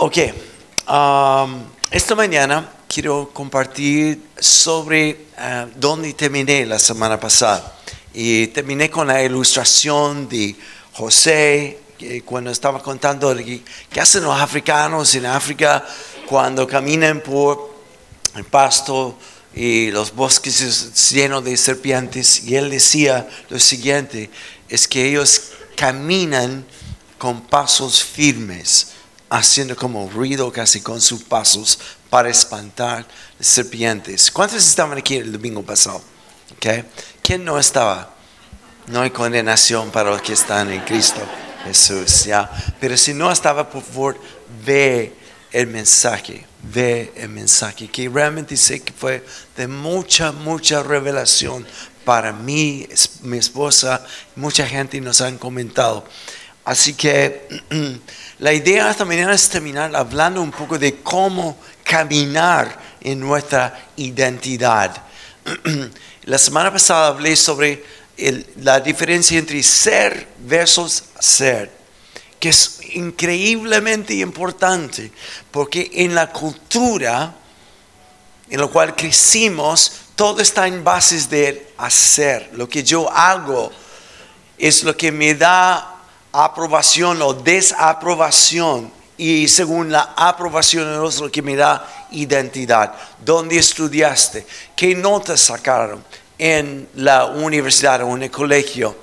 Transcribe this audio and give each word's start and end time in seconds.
Ok, 0.00 0.16
um, 0.88 1.64
esta 1.90 2.14
mañana 2.14 2.72
quiero 2.86 3.30
compartir 3.34 4.28
sobre 4.38 5.26
uh, 5.36 5.68
dónde 5.74 6.12
terminé 6.12 6.64
la 6.66 6.78
semana 6.78 7.18
pasada. 7.18 7.76
Y 8.14 8.46
terminé 8.46 8.90
con 8.90 9.08
la 9.08 9.20
ilustración 9.24 10.28
de 10.28 10.54
José, 10.92 11.80
que 11.98 12.22
cuando 12.22 12.52
estaba 12.52 12.80
contando 12.80 13.34
qué 13.34 14.00
hacen 14.00 14.22
los 14.22 14.40
africanos 14.40 15.12
en 15.16 15.26
África 15.26 15.84
cuando 16.28 16.64
caminan 16.64 17.20
por 17.20 17.74
el 18.36 18.44
pasto 18.44 19.18
y 19.52 19.90
los 19.90 20.14
bosques 20.14 21.10
llenos 21.10 21.42
de 21.42 21.56
serpientes. 21.56 22.44
Y 22.44 22.54
él 22.54 22.70
decía 22.70 23.28
lo 23.48 23.58
siguiente, 23.58 24.30
es 24.68 24.86
que 24.86 25.08
ellos 25.08 25.54
caminan 25.74 26.64
con 27.18 27.40
pasos 27.40 28.04
firmes 28.04 28.92
haciendo 29.30 29.76
como 29.76 30.08
ruido 30.10 30.52
casi 30.52 30.80
con 30.80 31.00
sus 31.00 31.22
pasos 31.22 31.78
para 32.10 32.30
espantar 32.30 33.06
serpientes. 33.38 34.30
¿Cuántos 34.30 34.66
estaban 34.66 34.98
aquí 34.98 35.16
el 35.16 35.32
domingo 35.32 35.62
pasado? 35.62 36.02
Okay. 36.56 36.84
¿Quién 37.22 37.44
no 37.44 37.58
estaba? 37.58 38.14
No 38.86 39.02
hay 39.02 39.10
condenación 39.10 39.90
para 39.90 40.10
los 40.10 40.22
que 40.22 40.32
están 40.32 40.72
en 40.72 40.80
Cristo 40.80 41.20
Jesús, 41.64 42.24
¿ya? 42.24 42.50
Pero 42.80 42.96
si 42.96 43.12
no 43.12 43.30
estaba, 43.30 43.68
por 43.68 43.82
favor, 43.82 44.18
ve 44.64 45.12
el 45.52 45.66
mensaje, 45.66 46.46
ve 46.62 47.12
el 47.16 47.28
mensaje, 47.28 47.88
que 47.88 48.08
realmente 48.08 48.56
sé 48.56 48.80
que 48.80 48.92
fue 48.92 49.24
de 49.56 49.68
mucha, 49.68 50.32
mucha 50.32 50.82
revelación 50.82 51.66
para 52.04 52.32
mí, 52.32 52.88
mi 53.22 53.36
esposa, 53.36 54.02
mucha 54.34 54.66
gente 54.66 55.00
nos 55.00 55.20
han 55.20 55.36
comentado. 55.36 56.06
Así 56.68 56.92
que 56.92 57.48
la 58.40 58.52
idea 58.52 58.90
esta 58.90 59.06
mañana 59.06 59.32
es 59.32 59.48
terminar 59.48 59.96
hablando 59.96 60.42
un 60.42 60.50
poco 60.50 60.78
de 60.78 60.96
cómo 60.96 61.56
caminar 61.82 62.78
en 63.00 63.20
nuestra 63.20 63.88
identidad. 63.96 65.02
La 66.24 66.36
semana 66.36 66.70
pasada 66.70 67.06
hablé 67.06 67.36
sobre 67.36 67.82
la 68.56 68.80
diferencia 68.80 69.38
entre 69.38 69.62
ser 69.62 70.28
versus 70.40 71.04
ser, 71.18 71.70
que 72.38 72.50
es 72.50 72.80
increíblemente 72.92 74.12
importante, 74.16 75.10
porque 75.50 75.90
en 75.94 76.14
la 76.14 76.30
cultura 76.30 77.34
en 78.50 78.60
la 78.60 78.66
cual 78.66 78.94
crecimos, 78.94 79.92
todo 80.14 80.42
está 80.42 80.66
en 80.66 80.84
bases 80.84 81.30
de 81.30 81.72
hacer. 81.78 82.50
Lo 82.52 82.68
que 82.68 82.84
yo 82.84 83.10
hago 83.10 83.72
es 84.58 84.82
lo 84.82 84.94
que 84.94 85.10
me 85.10 85.34
da 85.34 85.94
aprobación 86.32 87.22
o 87.22 87.34
desaprobación 87.34 88.92
y 89.18 89.48
según 89.48 89.90
la 89.90 90.14
aprobación 90.16 91.04
es 91.04 91.20
lo 91.20 91.30
que 91.30 91.42
me 91.42 91.56
da 91.56 92.06
identidad. 92.12 92.94
¿Dónde 93.24 93.58
estudiaste? 93.58 94.46
¿Qué 94.76 94.94
notas 94.94 95.40
sacaron 95.40 96.04
en 96.38 96.88
la 96.94 97.26
universidad 97.26 98.02
o 98.02 98.14
en 98.16 98.22
el 98.22 98.30
colegio? 98.30 98.96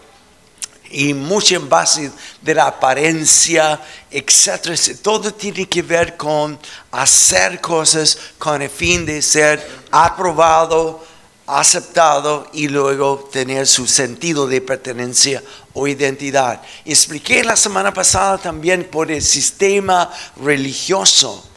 Y 0.90 1.14
mucho 1.14 1.58
en 1.58 1.68
base 1.68 2.12
de 2.42 2.56
la 2.56 2.68
apariencia, 2.68 3.81
etcétera. 4.09 4.76
Todo 5.02 5.34
tiene 5.34 5.68
que 5.68 5.81
ver 5.81 6.16
con 6.16 6.58
hacer 6.92 7.59
cosas 7.59 8.18
con 8.38 8.62
el 8.62 8.70
fin 8.70 9.06
de 9.06 9.22
ser 9.22 9.86
aprobado, 9.92 11.03
aceptado 11.48 12.48
y 12.53 12.70
luego 12.70 13.28
tener 13.31 13.68
su 13.68 13.86
sentido 13.86 14.48
de 14.48 14.62
pertenencia 14.62 15.44
o 15.76 15.88
identidad. 15.88 16.62
Expliqué 16.84 17.44
la 17.44 17.56
semana 17.56 17.94
pasada 17.94 18.38
también 18.40 18.86
por 18.86 19.12
el 19.12 19.22
sistema 19.22 20.12
religioso 20.42 21.48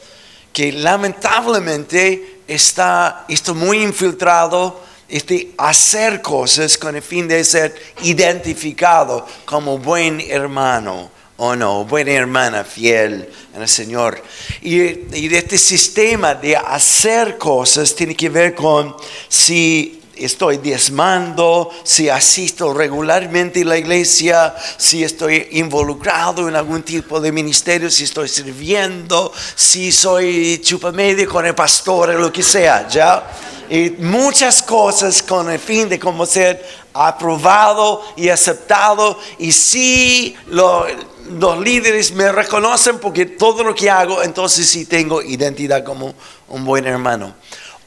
que 0.53 0.73
lamentablemente 0.73 2.41
está, 2.49 3.25
está 3.29 3.53
muy 3.53 3.83
infiltrado 3.83 4.83
este 5.09 5.53
hacer 5.57 6.21
cosas 6.21 6.77
con 6.77 6.97
el 6.97 7.03
fin 7.03 7.29
de 7.29 7.43
ser 7.45 7.75
identificado 8.03 9.27
como 9.45 9.79
buen 9.79 10.21
hermano 10.21 11.11
o 11.37 11.55
no, 11.55 11.85
buena 11.85 12.11
hermana 12.11 12.65
fiel 12.65 13.29
en 13.55 13.63
el 13.63 13.69
Señor. 13.69 14.21
Y, 14.61 14.81
y 15.17 15.33
este 15.33 15.57
sistema 15.57 16.35
de 16.35 16.57
hacer 16.57 17.39
cosas 17.39 17.95
tiene 17.95 18.17
que 18.17 18.29
ver 18.29 18.57
con 18.57 18.97
si 19.29 19.98
estoy 20.21 20.59
diezmando, 20.59 21.71
si 21.83 22.09
asisto 22.09 22.73
regularmente 22.73 23.63
a 23.63 23.65
la 23.65 23.79
iglesia, 23.79 24.55
si 24.77 25.05
estoy 25.05 25.49
involucrado 25.53 26.49
en 26.49 26.57
algún 26.57 26.83
tipo 26.83 27.21
de 27.21 27.33
ministerio, 27.33 27.91
si 27.91 28.05
estoy 28.05 28.29
sirviendo, 28.29 29.33
si 29.55 29.93
soy 29.93 30.61
chupamedio 30.63 31.29
con 31.29 31.47
el 31.47 31.55
pastor, 31.55 32.15
lo 32.15 32.33
que 32.33 32.43
sea, 32.43 32.89
¿ya? 32.89 33.27
Y 33.71 33.91
muchas 33.99 34.63
cosas 34.63 35.23
con 35.23 35.51
el 35.51 35.59
fin 35.59 35.89
de 35.89 35.99
cómo 35.99 36.25
ser 36.25 36.67
aprobado 36.95 38.03
y 38.17 38.31
aceptado. 38.31 39.19
Y 39.39 39.53
si 39.53 40.35
los 40.47 41.61
líderes 41.61 42.13
me 42.13 42.33
reconocen 42.33 42.99
porque 42.99 43.27
todo 43.27 43.63
lo 43.63 43.75
que 43.75 43.91
hago, 43.91 44.23
entonces 44.23 44.67
sí 44.67 44.87
tengo 44.87 45.23
identidad 45.23 45.85
como 45.85 46.15
un 46.49 46.65
buen 46.65 46.87
hermano. 46.87 47.35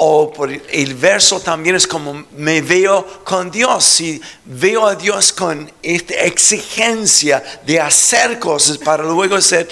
O 0.04 0.34
por 0.34 0.52
el 0.52 0.96
verso 0.96 1.40
también 1.42 1.76
es 1.76 1.86
como 1.86 2.26
me 2.36 2.60
veo 2.64 3.06
con 3.24 3.52
Dios. 3.52 3.84
Si 3.84 4.20
veo 4.46 4.88
a 4.88 4.96
Dios 4.96 5.32
con 5.32 5.72
esta 5.84 6.16
exigencia 6.16 7.44
de 7.64 7.80
hacer 7.80 8.40
cosas 8.40 8.80
para 8.80 9.04
luego 9.04 9.40
ser, 9.40 9.70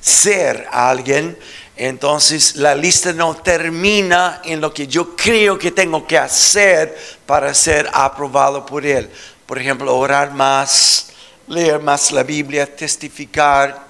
ser 0.00 0.66
alguien, 0.72 1.38
entonces 1.76 2.56
la 2.56 2.74
lista 2.74 3.12
no 3.12 3.36
termina 3.36 4.42
en 4.44 4.60
lo 4.60 4.74
que 4.74 4.88
yo 4.88 5.14
creo 5.14 5.56
que 5.56 5.70
tengo 5.70 6.04
que 6.04 6.18
hacer 6.18 6.98
para 7.24 7.54
ser 7.54 7.88
aprobado 7.92 8.66
por 8.66 8.84
Él. 8.84 9.08
Por 9.46 9.56
ejemplo, 9.56 9.96
orar 9.96 10.32
más, 10.32 11.12
leer 11.46 11.78
más 11.78 12.10
la 12.10 12.24
Biblia, 12.24 12.66
testificar, 12.74 13.86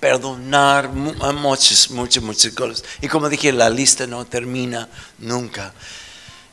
perdonar, 0.00 0.88
muchas, 0.90 1.90
muchas, 1.90 2.22
muchas 2.22 2.52
cosas. 2.52 2.84
Y 3.00 3.08
como 3.08 3.28
dije, 3.28 3.52
la 3.52 3.70
lista 3.70 4.06
no 4.06 4.24
termina 4.24 4.88
nunca. 5.18 5.72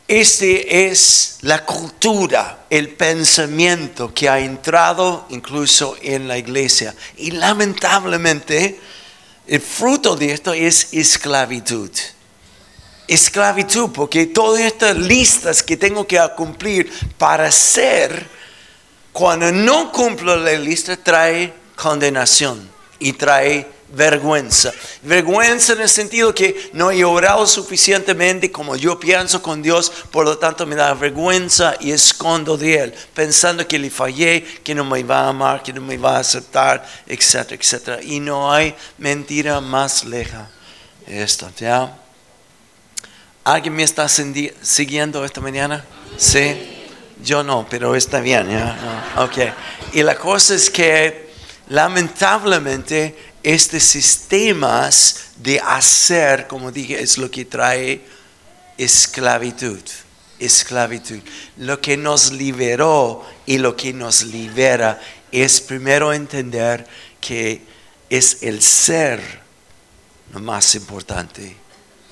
Este 0.07 0.87
es 0.87 1.37
la 1.41 1.65
cultura, 1.65 2.65
el 2.69 2.89
pensamiento 2.89 4.13
que 4.13 4.27
ha 4.27 4.39
entrado 4.39 5.25
incluso 5.29 5.95
en 6.01 6.27
la 6.27 6.37
iglesia. 6.37 6.93
Y 7.17 7.31
lamentablemente, 7.31 8.79
el 9.47 9.61
fruto 9.61 10.15
de 10.15 10.33
esto 10.33 10.53
es 10.53 10.89
esclavitud. 10.93 11.89
Esclavitud, 13.07 13.91
porque 13.91 14.25
todas 14.27 14.61
estas 14.61 14.97
listas 14.97 15.63
que 15.63 15.77
tengo 15.77 16.05
que 16.05 16.19
cumplir 16.35 16.91
para 17.17 17.51
ser, 17.51 18.27
cuando 19.11 19.51
no 19.51 19.91
cumplo 19.91 20.35
la 20.35 20.53
lista, 20.53 20.97
trae 20.97 21.53
condenación 21.75 22.72
y 22.99 23.13
trae 23.13 23.67
vergüenza. 23.93 24.71
Vergüenza 25.03 25.73
en 25.73 25.81
el 25.81 25.89
sentido 25.89 26.33
que 26.33 26.71
no 26.73 26.91
he 26.91 27.03
orado 27.03 27.45
suficientemente 27.45 28.51
como 28.51 28.75
yo 28.75 28.99
pienso 28.99 29.41
con 29.41 29.61
Dios, 29.61 29.91
por 30.11 30.25
lo 30.25 30.37
tanto 30.37 30.65
me 30.65 30.75
da 30.75 30.93
vergüenza 30.93 31.75
y 31.79 31.91
escondo 31.91 32.57
de 32.57 32.75
Él, 32.75 32.93
pensando 33.13 33.67
que 33.67 33.79
le 33.79 33.89
fallé, 33.89 34.43
que 34.63 34.73
no 34.73 34.83
me 34.83 35.03
va 35.03 35.25
a 35.25 35.29
amar, 35.29 35.61
que 35.61 35.73
no 35.73 35.81
me 35.81 35.97
va 35.97 36.17
a 36.17 36.19
aceptar, 36.19 36.85
etcétera, 37.05 37.55
etcétera. 37.61 37.99
Y 38.01 38.19
no 38.19 38.51
hay 38.51 38.75
mentira 38.97 39.61
más 39.61 40.03
leja 40.03 40.49
esto, 41.05 41.49
¿ya? 41.57 41.97
¿Alguien 43.43 43.75
me 43.75 43.83
está 43.83 44.07
siguiendo 44.07 45.23
esta 45.25 45.41
mañana? 45.41 45.85
Sí. 46.17 46.79
Yo 47.23 47.43
no, 47.43 47.65
pero 47.69 47.95
está 47.95 48.19
bien, 48.19 48.49
¿ya? 48.49 49.13
Ok. 49.17 49.37
Y 49.93 50.03
la 50.03 50.15
cosa 50.15 50.55
es 50.55 50.69
que 50.69 51.32
lamentablemente 51.69 53.33
estos 53.43 53.83
sistemas 53.83 55.31
de 55.37 55.59
hacer, 55.59 56.47
como 56.47 56.71
dije, 56.71 57.01
es 57.01 57.17
lo 57.17 57.29
que 57.29 57.45
trae 57.45 58.01
esclavitud. 58.77 59.81
Esclavitud. 60.39 61.19
Lo 61.57 61.79
que 61.79 61.97
nos 61.97 62.31
liberó 62.31 63.25
y 63.45 63.57
lo 63.57 63.75
que 63.75 63.93
nos 63.93 64.23
libera 64.23 65.01
es 65.31 65.61
primero 65.61 66.13
entender 66.13 66.87
que 67.19 67.61
es 68.09 68.43
el 68.43 68.61
ser 68.61 69.41
lo 70.33 70.39
más 70.39 70.75
importante 70.75 71.55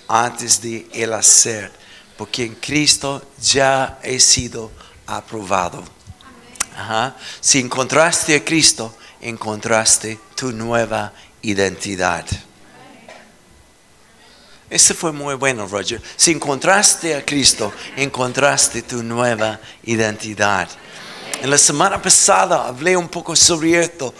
antes 0.08 0.62
de 0.62 0.88
el 0.94 1.14
hacer, 1.14 1.72
porque 2.18 2.46
en 2.46 2.56
Cristo 2.56 3.32
ya 3.42 4.00
he 4.04 4.20
sido 4.20 4.72
aprobado. 5.06 5.84
Si 7.40 7.60
encontraste 7.60 8.36
a 8.36 8.44
Cristo, 8.44 8.96
encontraste 9.22 10.20
tu 10.36 10.52
nueva 10.52 11.14
identidad. 11.42 12.26
Ese 14.70 14.94
fue 14.94 15.12
muy 15.12 15.36
bueno, 15.36 15.68
Roger. 15.68 16.02
Si 16.16 16.32
encontraste 16.32 17.16
a 17.16 17.26
Cristo, 17.26 17.74
encontraste 17.98 18.84
tu 18.84 19.04
nueva 19.04 19.60
identidad. 19.84 20.70
En 21.42 21.50
la 21.50 21.58
semana 21.58 22.02
pasada 22.02 22.68
hablé 22.68 22.96
un 22.96 23.10
poco 23.10 23.36
sobre 23.36 23.80
esto, 23.80 24.14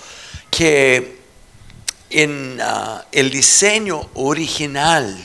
que 0.50 1.22
en 2.10 2.60
uh, 2.60 3.00
el 3.12 3.32
diseño 3.32 4.10
original 4.16 5.18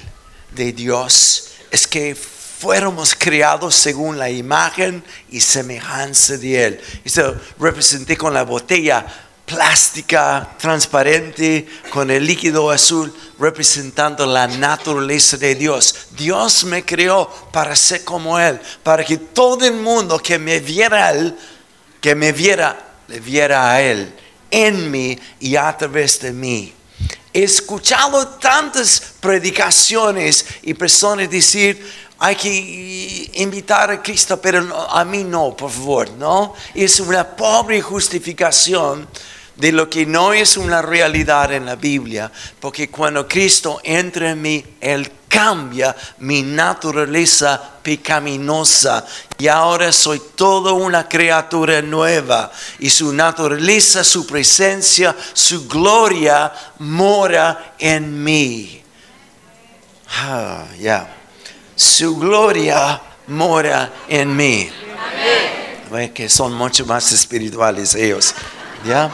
de 0.52 0.72
Dios 0.72 1.48
es 1.70 1.88
que 1.88 2.14
fuéramos 2.14 3.14
creados 3.14 3.74
según 3.74 4.18
la 4.18 4.30
imagen 4.30 5.04
y 5.30 5.40
semejanza 5.40 6.36
de 6.36 6.64
Él. 6.64 6.80
Esto 7.04 7.36
representé 7.58 8.16
con 8.16 8.32
la 8.32 8.44
botella 8.44 9.25
plástica, 9.46 10.56
transparente, 10.58 11.66
con 11.90 12.10
el 12.10 12.26
líquido 12.26 12.70
azul, 12.70 13.14
representando 13.38 14.26
la 14.26 14.48
naturaleza 14.48 15.36
de 15.36 15.54
Dios. 15.54 16.08
Dios 16.10 16.64
me 16.64 16.84
creó 16.84 17.30
para 17.52 17.76
ser 17.76 18.04
como 18.04 18.38
Él, 18.38 18.60
para 18.82 19.04
que 19.04 19.16
todo 19.16 19.64
el 19.64 19.74
mundo 19.74 20.18
que 20.18 20.38
me 20.38 20.58
viera 20.58 21.12
Él, 21.12 21.38
que 22.00 22.14
me 22.16 22.32
viera, 22.32 22.76
le 23.06 23.20
viera 23.20 23.70
a 23.70 23.80
Él, 23.80 24.12
en 24.50 24.90
mí 24.90 25.16
y 25.38 25.54
a 25.54 25.74
través 25.76 26.20
de 26.20 26.32
mí. 26.32 26.74
He 27.32 27.44
escuchado 27.44 28.26
tantas 28.38 29.00
predicaciones 29.20 30.44
y 30.62 30.74
personas 30.74 31.30
decir, 31.30 31.86
hay 32.18 32.34
que 32.34 33.30
invitar 33.34 33.90
a 33.90 34.02
Cristo, 34.02 34.40
pero 34.40 34.88
a 34.90 35.04
mí 35.04 35.22
no, 35.22 35.54
por 35.54 35.70
favor, 35.70 36.10
¿no? 36.12 36.54
Es 36.74 36.98
una 36.98 37.36
pobre 37.36 37.80
justificación 37.80 39.06
de 39.56 39.72
lo 39.72 39.88
que 39.88 40.04
no 40.06 40.32
es 40.32 40.56
una 40.56 40.82
realidad 40.82 41.52
en 41.52 41.64
la 41.66 41.76
Biblia, 41.76 42.30
porque 42.60 42.90
cuando 42.90 43.26
Cristo 43.26 43.80
entra 43.82 44.30
en 44.30 44.42
mí, 44.42 44.64
Él 44.80 45.10
cambia 45.28 45.94
mi 46.18 46.42
naturaleza 46.42 47.60
pecaminosa 47.82 49.04
y 49.38 49.48
ahora 49.48 49.92
soy 49.92 50.20
toda 50.34 50.72
una 50.72 51.08
criatura 51.08 51.82
nueva 51.82 52.50
y 52.78 52.90
su 52.90 53.12
naturaleza, 53.12 54.04
su 54.04 54.26
presencia, 54.26 55.14
su 55.32 55.66
gloria 55.68 56.52
mora 56.78 57.74
en 57.78 58.22
mí. 58.22 58.82
Ah, 60.08 60.64
ya. 60.78 61.14
Su 61.74 62.16
gloria 62.16 63.00
mora 63.26 63.92
en 64.08 64.34
mí. 64.34 64.70
Que 66.14 66.28
son 66.28 66.52
mucho 66.52 66.86
más 66.86 67.12
espirituales 67.12 67.94
ellos. 67.94 68.34
¿Ya? 68.84 69.10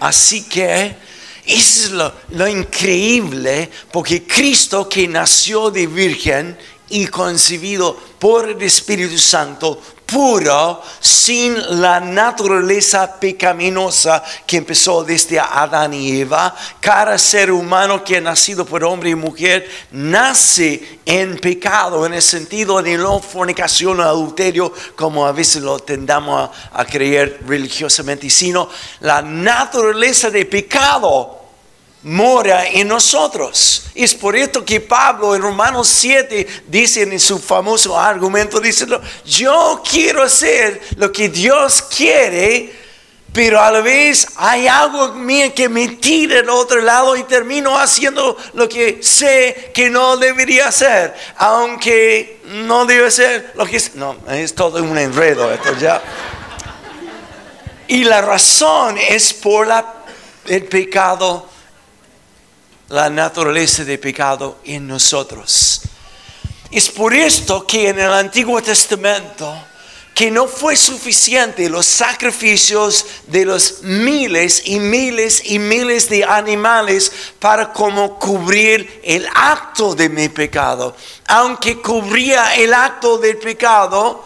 Así 0.00 0.44
que 0.44 0.96
es 1.44 1.90
lo, 1.90 2.12
lo 2.30 2.46
increíble, 2.46 3.70
porque 3.90 4.24
Cristo 4.24 4.88
que 4.88 5.08
nació 5.08 5.70
de 5.70 5.86
virgen 5.86 6.56
y 6.90 7.06
concebido 7.06 7.96
por 8.18 8.48
el 8.48 8.62
Espíritu 8.62 9.18
Santo, 9.18 9.80
puro, 10.06 10.82
sin 11.00 11.80
la 11.80 12.00
naturaleza 12.00 13.20
pecaminosa 13.20 14.24
que 14.46 14.56
empezó 14.56 15.04
desde 15.04 15.38
Adán 15.38 15.92
y 15.92 16.20
Eva. 16.20 16.54
Cada 16.80 17.18
ser 17.18 17.52
humano 17.52 18.02
que 18.02 18.16
ha 18.16 18.20
nacido 18.20 18.64
por 18.64 18.82
hombre 18.84 19.10
y 19.10 19.14
mujer 19.14 19.68
nace 19.92 21.00
en 21.04 21.36
pecado, 21.38 22.06
en 22.06 22.14
el 22.14 22.22
sentido 22.22 22.82
de 22.82 22.96
no 22.96 23.20
fornicación 23.20 24.00
o 24.00 24.02
adulterio, 24.02 24.72
como 24.96 25.26
a 25.26 25.32
veces 25.32 25.62
lo 25.62 25.78
tendamos 25.78 26.50
a, 26.72 26.80
a 26.80 26.84
creer 26.86 27.40
religiosamente, 27.46 28.30
sino 28.30 28.68
la 29.00 29.20
naturaleza 29.20 30.30
de 30.30 30.46
pecado 30.46 31.37
mora 32.02 32.66
en 32.66 32.88
nosotros. 32.88 33.86
Es 33.94 34.14
por 34.14 34.36
esto 34.36 34.64
que 34.64 34.80
Pablo 34.80 35.34
en 35.34 35.42
Romanos 35.42 35.88
7 35.88 36.46
dice 36.66 37.02
en 37.02 37.18
su 37.18 37.38
famoso 37.38 37.98
argumento, 37.98 38.60
dice, 38.60 38.86
yo 39.24 39.82
quiero 39.88 40.22
hacer 40.22 40.80
lo 40.96 41.10
que 41.10 41.28
Dios 41.28 41.82
quiere, 41.82 42.72
pero 43.32 43.60
a 43.60 43.70
la 43.70 43.80
vez 43.80 44.26
hay 44.36 44.66
algo 44.66 45.12
mío 45.14 45.52
que 45.54 45.68
me 45.68 45.88
tira 45.88 46.40
al 46.40 46.48
otro 46.48 46.80
lado 46.80 47.16
y 47.16 47.24
termino 47.24 47.78
haciendo 47.78 48.36
lo 48.54 48.68
que 48.68 49.02
sé 49.02 49.70
que 49.74 49.90
no 49.90 50.16
debería 50.16 50.68
hacer, 50.68 51.14
aunque 51.36 52.40
no 52.44 52.86
debe 52.86 53.10
ser 53.10 53.52
lo 53.54 53.66
que 53.66 53.76
es, 53.76 53.94
no, 53.96 54.16
es 54.28 54.54
todo 54.54 54.82
un 54.82 54.96
enredo 54.96 55.52
esto 55.52 55.76
ya. 55.78 56.02
Y 57.88 58.04
la 58.04 58.20
razón 58.20 58.96
es 58.98 59.32
por 59.32 59.66
el 60.46 60.64
pecado 60.64 61.48
la 62.88 63.10
naturaleza 63.10 63.84
de 63.84 63.98
pecado 63.98 64.58
en 64.64 64.86
nosotros. 64.86 65.82
Es 66.70 66.88
por 66.88 67.14
esto 67.14 67.66
que 67.66 67.88
en 67.88 67.98
el 67.98 68.12
Antiguo 68.12 68.62
Testamento, 68.62 69.54
que 70.14 70.30
no 70.30 70.48
fue 70.48 70.74
suficiente 70.74 71.68
los 71.68 71.86
sacrificios 71.86 73.06
de 73.28 73.44
los 73.44 73.82
miles 73.82 74.62
y 74.64 74.80
miles 74.80 75.42
y 75.44 75.58
miles 75.58 76.08
de 76.08 76.24
animales 76.24 77.12
para 77.38 77.72
como 77.72 78.18
cubrir 78.18 79.00
el 79.04 79.28
acto 79.32 79.94
de 79.94 80.08
mi 80.08 80.28
pecado. 80.28 80.96
Aunque 81.28 81.80
cubría 81.80 82.56
el 82.56 82.74
acto 82.74 83.18
del 83.18 83.38
pecado, 83.38 84.24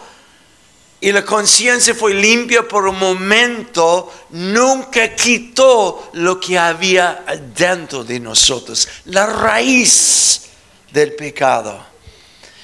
y 1.03 1.11
la 1.11 1.25
conciencia 1.25 1.93
fue 1.93 2.13
limpia 2.13 2.65
por 2.65 2.87
un 2.87 2.97
momento, 2.97 4.09
nunca 4.29 5.13
quitó 5.13 6.11
lo 6.13 6.39
que 6.39 6.57
había 6.57 7.25
dentro 7.53 8.05
de 8.05 8.21
nosotros, 8.21 8.87
la 9.07 9.25
raíz 9.25 10.43
del 10.93 11.11
pecado. 11.11 11.85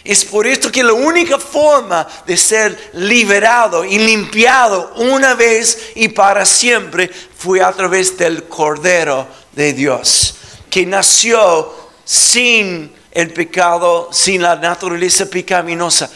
Es 0.06 0.24
por 0.24 0.48
esto 0.48 0.72
que 0.72 0.86
la 0.86 0.94
única 0.94 1.38
forma 1.38 2.08
de 2.26 2.38
ser 2.38 2.92
liberado 2.94 3.84
y 3.84 4.00
limpiado 4.00 4.94
una 4.96 5.34
vez 5.34 5.90
y 5.96 6.08
para 6.08 6.46
siempre 6.46 7.10
fue 7.10 7.62
a 7.62 7.74
través 7.74 8.18
del 8.18 8.46
Cordero 8.46 9.28
de 9.52 9.74
Dios, 9.74 10.36
que 10.70 10.86
nació 10.86 11.74
sin 12.06 12.94
el 13.12 13.34
pecado, 13.34 14.08
sin 14.14 14.42
la 14.42 14.56
naturaleza 14.56 15.26
pecaminosa. 15.26 16.10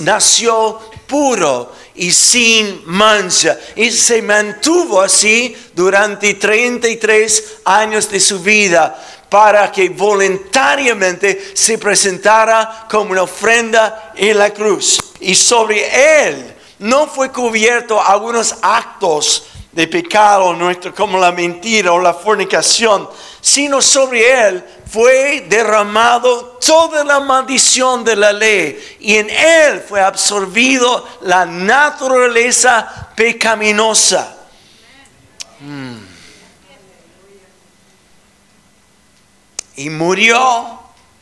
Nació 0.00 0.80
puro 1.10 1.72
y 1.96 2.12
sin 2.12 2.82
mancha. 2.86 3.58
Y 3.74 3.90
se 3.90 4.22
mantuvo 4.22 5.02
así 5.02 5.54
durante 5.74 6.34
33 6.34 7.44
años 7.64 8.08
de 8.08 8.20
su 8.20 8.40
vida 8.40 8.96
para 9.28 9.70
que 9.70 9.88
voluntariamente 9.88 11.52
se 11.54 11.78
presentara 11.78 12.86
como 12.88 13.10
una 13.10 13.22
ofrenda 13.22 14.12
en 14.16 14.38
la 14.38 14.50
cruz. 14.50 14.98
Y 15.20 15.34
sobre 15.34 16.28
él 16.28 16.54
no 16.78 17.06
fue 17.08 17.30
cubierto 17.30 18.00
algunos 18.00 18.54
actos 18.62 19.44
de 19.72 19.86
pecado 19.86 20.52
nuestro 20.54 20.94
como 20.94 21.18
la 21.18 21.30
mentira 21.32 21.92
o 21.92 22.00
la 22.00 22.12
fornicación, 22.12 23.08
sino 23.40 23.80
sobre 23.80 24.48
él 24.48 24.64
fue 24.86 25.46
derramado 25.48 26.58
toda 26.64 27.04
la 27.04 27.20
maldición 27.20 28.02
de 28.02 28.16
la 28.16 28.32
ley 28.32 28.96
y 29.00 29.16
en 29.16 29.30
él 29.30 29.84
fue 29.88 30.00
absorbido 30.00 31.06
la 31.22 31.46
naturaleza 31.46 33.12
pecaminosa. 33.14 34.36
Mm. 35.60 35.98
Y 39.76 39.90
murió 39.90 40.80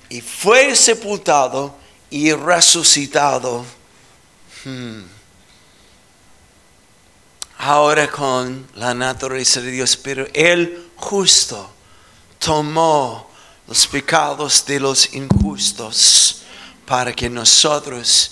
y 0.09 0.21
fue 0.21 0.75
sepultado 0.75 1.75
y 2.11 2.33
resucitado. 2.33 3.65
Hmm. 4.65 5.18
Ahora 7.61 8.09
con 8.09 8.69
la 8.77 8.95
naturaleza 8.95 9.61
de 9.61 9.73
Dios, 9.73 9.97
pero 9.97 10.27
él 10.33 10.91
justo 10.95 11.69
tomó 12.39 13.29
los 13.67 13.85
pecados 13.89 14.65
de 14.65 14.79
los 14.79 15.13
injustos 15.13 16.43
para 16.87 17.13
que 17.13 17.29
nosotros 17.29 18.31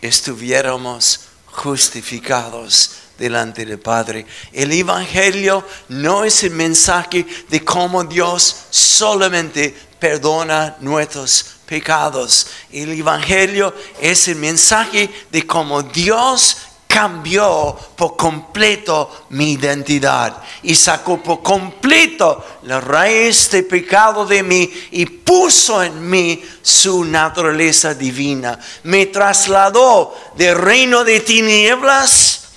estuviéramos 0.00 1.20
justificados 1.46 2.92
delante 3.18 3.66
del 3.66 3.80
Padre. 3.80 4.24
El 4.52 4.70
Evangelio 4.70 5.66
no 5.88 6.24
es 6.24 6.44
el 6.44 6.52
mensaje 6.52 7.26
de 7.48 7.64
cómo 7.64 8.04
Dios 8.04 8.56
solamente 8.70 9.76
perdona 9.98 10.76
nuestros 10.78 11.44
pecados. 11.66 12.46
El 12.70 12.92
Evangelio 12.92 13.74
es 14.00 14.28
el 14.28 14.36
mensaje 14.36 15.10
de 15.32 15.44
cómo 15.44 15.82
Dios 15.82 16.56
cambió 16.98 17.78
por 17.94 18.16
completo 18.16 19.26
mi 19.28 19.52
identidad 19.52 20.42
y 20.64 20.74
sacó 20.74 21.22
por 21.22 21.44
completo 21.44 22.44
la 22.62 22.80
raíz 22.80 23.52
de 23.52 23.62
pecado 23.62 24.26
de 24.26 24.42
mí 24.42 24.68
y 24.90 25.06
puso 25.06 25.80
en 25.80 26.10
mí 26.10 26.42
su 26.60 27.04
naturaleza 27.04 27.94
divina. 27.94 28.58
Me 28.82 29.06
trasladó 29.06 30.12
del 30.34 30.56
reino 30.56 31.04
de 31.04 31.20
tinieblas 31.20 32.48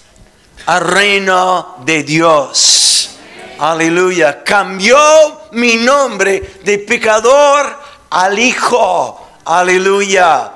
al 0.66 0.88
reino 0.88 1.76
de 1.86 2.02
Dios. 2.02 3.12
Aleluya. 3.60 4.44
Cambió 4.44 4.98
mi 5.52 5.76
nombre 5.76 6.62
de 6.64 6.80
pecador 6.80 7.78
al 8.10 8.40
Hijo. 8.40 9.24
Aleluya 9.46 10.54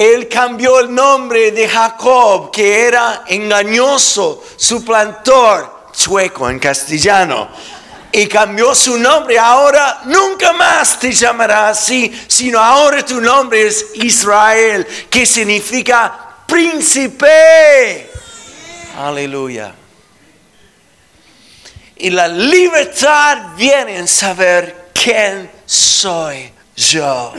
él 0.00 0.28
cambió 0.28 0.80
el 0.80 0.94
nombre 0.94 1.52
de 1.52 1.68
Jacob, 1.68 2.50
que 2.50 2.86
era 2.86 3.24
engañoso, 3.26 4.42
suplantor, 4.56 5.90
chueco 5.92 6.48
en 6.48 6.58
castellano. 6.58 7.50
y 8.10 8.26
cambió 8.26 8.74
su 8.74 8.96
nombre. 8.96 9.38
Ahora 9.38 10.00
nunca 10.06 10.54
más 10.54 10.98
te 10.98 11.12
llamará 11.12 11.68
así, 11.68 12.10
sino 12.26 12.58
ahora 12.58 13.04
tu 13.04 13.20
nombre 13.20 13.66
es 13.66 13.88
Israel, 13.92 14.86
que 15.10 15.26
significa 15.26 16.34
príncipe. 16.46 18.10
Aleluya. 18.98 19.74
Y 21.96 22.08
la 22.08 22.26
libertad 22.26 23.54
viene 23.54 23.98
en 23.98 24.08
saber 24.08 24.90
quién 24.94 25.50
soy 25.66 26.50
yo 26.74 27.34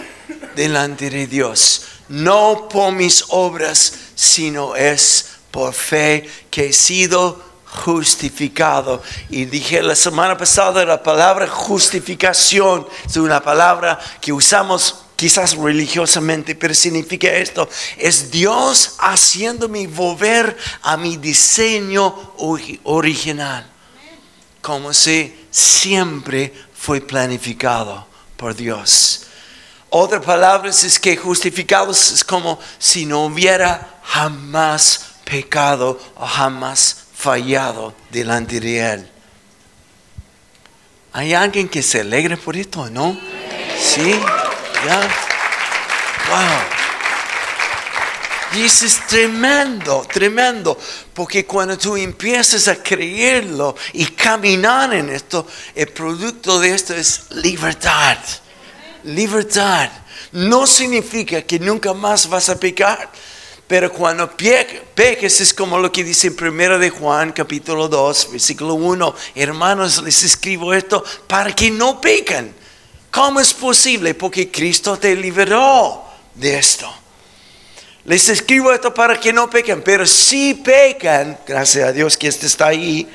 delante 0.56 1.10
de 1.10 1.26
Dios. 1.26 1.88
No 2.12 2.68
por 2.70 2.92
mis 2.92 3.24
obras, 3.30 3.94
sino 4.16 4.76
es 4.76 5.28
por 5.50 5.74
fe 5.74 6.30
que 6.50 6.68
he 6.68 6.74
sido 6.74 7.42
justificado. 7.66 9.02
Y 9.30 9.46
dije 9.46 9.82
la 9.82 9.96
semana 9.96 10.38
pasada 10.38 10.84
la 10.84 11.02
palabra 11.02 11.48
justificación 11.48 12.86
es 13.08 13.16
una 13.16 13.42
palabra 13.42 13.98
que 14.20 14.34
usamos 14.34 15.06
quizás 15.16 15.56
religiosamente, 15.56 16.56
pero 16.56 16.74
significa 16.74 17.30
esto, 17.30 17.70
es 17.98 18.30
Dios 18.32 18.96
haciéndome 18.98 19.88
volver 19.88 20.58
a 20.82 20.98
mi 20.98 21.18
diseño 21.18 22.34
original, 22.84 23.70
como 24.62 24.94
si 24.94 25.48
siempre 25.52 26.52
fue 26.74 27.02
planificado 27.02 28.08
por 28.36 28.56
Dios. 28.56 29.28
Otra 29.94 30.22
palabra 30.22 30.70
es 30.70 30.98
que 31.02 31.18
justificados 31.18 32.14
es 32.14 32.24
como 32.24 32.58
si 32.80 33.06
no 33.06 33.26
hubiera 33.26 34.00
jamás 34.04 35.08
pecado 35.26 36.00
o 36.16 36.26
jamás 36.26 36.96
fallado 37.14 37.94
delante 38.10 38.62
de 38.62 38.80
Él. 38.80 39.12
¿Hay 41.12 41.34
alguien 41.34 41.68
que 41.68 41.84
se 41.84 42.00
alegre 42.00 42.38
por 42.38 42.56
esto, 42.56 42.90
no? 42.90 43.20
Sí, 43.78 44.18
ya. 44.86 45.02
Wow. 46.30 46.82
Y 48.54 48.64
eso 48.64 48.86
es 48.86 49.06
tremendo, 49.08 50.08
tremendo, 50.10 50.80
porque 51.14 51.46
cuando 51.46 51.78
tú 51.78 51.98
empiezas 51.98 52.70
a 52.70 52.82
creerlo 52.82 53.76
y 53.92 54.06
caminar 54.06 54.94
en 54.94 55.10
esto, 55.10 55.46
el 55.76 55.90
producto 55.90 56.62
de 56.62 56.74
esto 56.76 56.94
es 56.94 57.24
libertad. 57.32 58.18
Libertad. 59.04 59.90
No 60.32 60.66
significa 60.66 61.42
que 61.42 61.60
nunca 61.60 61.94
más 61.94 62.28
vas 62.30 62.50
a 62.50 62.60
pecar 62.60 63.10
pero 63.72 63.90
cuando 63.90 64.30
peques 64.36 65.40
es 65.40 65.54
como 65.54 65.78
lo 65.78 65.90
que 65.94 66.04
dice 66.04 66.28
en 66.28 66.36
1 66.38 66.78
de 66.78 66.90
Juan 66.90 67.32
capítulo 67.32 67.88
2, 67.88 68.34
versículo 68.34 68.74
1. 68.74 69.16
Hermanos, 69.34 70.04
les 70.04 70.24
escribo 70.24 70.74
esto 70.74 71.02
para 71.26 71.56
que 71.56 71.72
no 71.72 72.02
pequen. 72.02 72.54
¿Cómo 73.10 73.40
es 73.40 73.54
posible? 73.54 74.14
Porque 74.14 74.52
Cristo 74.52 74.98
te 74.98 75.16
liberó 75.16 76.04
de 76.36 76.60
esto. 76.60 76.94
Les 78.04 78.28
escribo 78.28 78.74
esto 78.74 78.94
para 78.94 79.18
que 79.18 79.32
no 79.32 79.50
pequen, 79.50 79.82
pero 79.82 80.06
si 80.06 80.54
pecan, 80.56 81.40
gracias 81.48 81.88
a 81.88 81.94
Dios 81.94 82.18
que 82.18 82.28
este 82.28 82.48
está 82.48 82.68
ahí, 82.68 83.08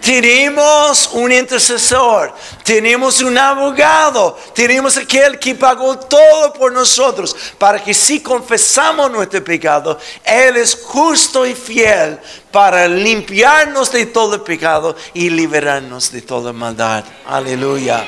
tenemos 0.00 1.10
un 1.12 1.30
intercesor, 1.30 2.32
tenemos 2.64 3.20
un 3.20 3.36
abogado, 3.36 4.38
tenemos 4.54 4.96
aquel 4.96 5.38
que 5.38 5.54
pagó 5.54 5.98
todo 5.98 6.52
por 6.54 6.72
nosotros, 6.72 7.36
para 7.58 7.82
que 7.82 7.92
si 7.92 8.20
confesamos 8.20 9.10
nuestro 9.10 9.44
pecado, 9.44 9.98
Él 10.24 10.56
es 10.56 10.78
justo 10.82 11.44
y 11.44 11.54
fiel 11.54 12.18
para 12.50 12.88
limpiarnos 12.88 13.92
de 13.92 14.06
todo 14.06 14.42
pecado 14.42 14.96
y 15.12 15.28
liberarnos 15.28 16.10
de 16.10 16.22
toda 16.22 16.54
maldad. 16.54 17.04
Aleluya. 17.26 18.02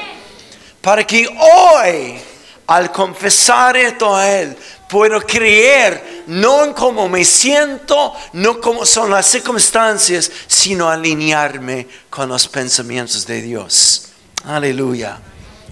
Para 0.81 1.07
que 1.07 1.29
hoy, 1.29 2.19
al 2.67 2.91
confesar 2.91 3.77
esto 3.77 4.17
a 4.17 4.27
Él, 4.27 4.57
puedo 4.91 5.21
creer 5.21 6.25
no 6.27 6.65
en 6.65 6.73
cómo 6.73 7.09
me 7.09 7.25
siento, 7.25 8.13
no 8.33 8.61
como 8.61 8.85
son 8.85 9.11
las 9.11 9.27
circunstancias, 9.27 10.31
sino 10.47 10.89
alinearme 10.89 11.87
con 12.11 12.29
los 12.29 12.49
pensamientos 12.49 13.27
de 13.27 13.41
Dios. 13.41 14.09
Aleluya. 14.45 15.19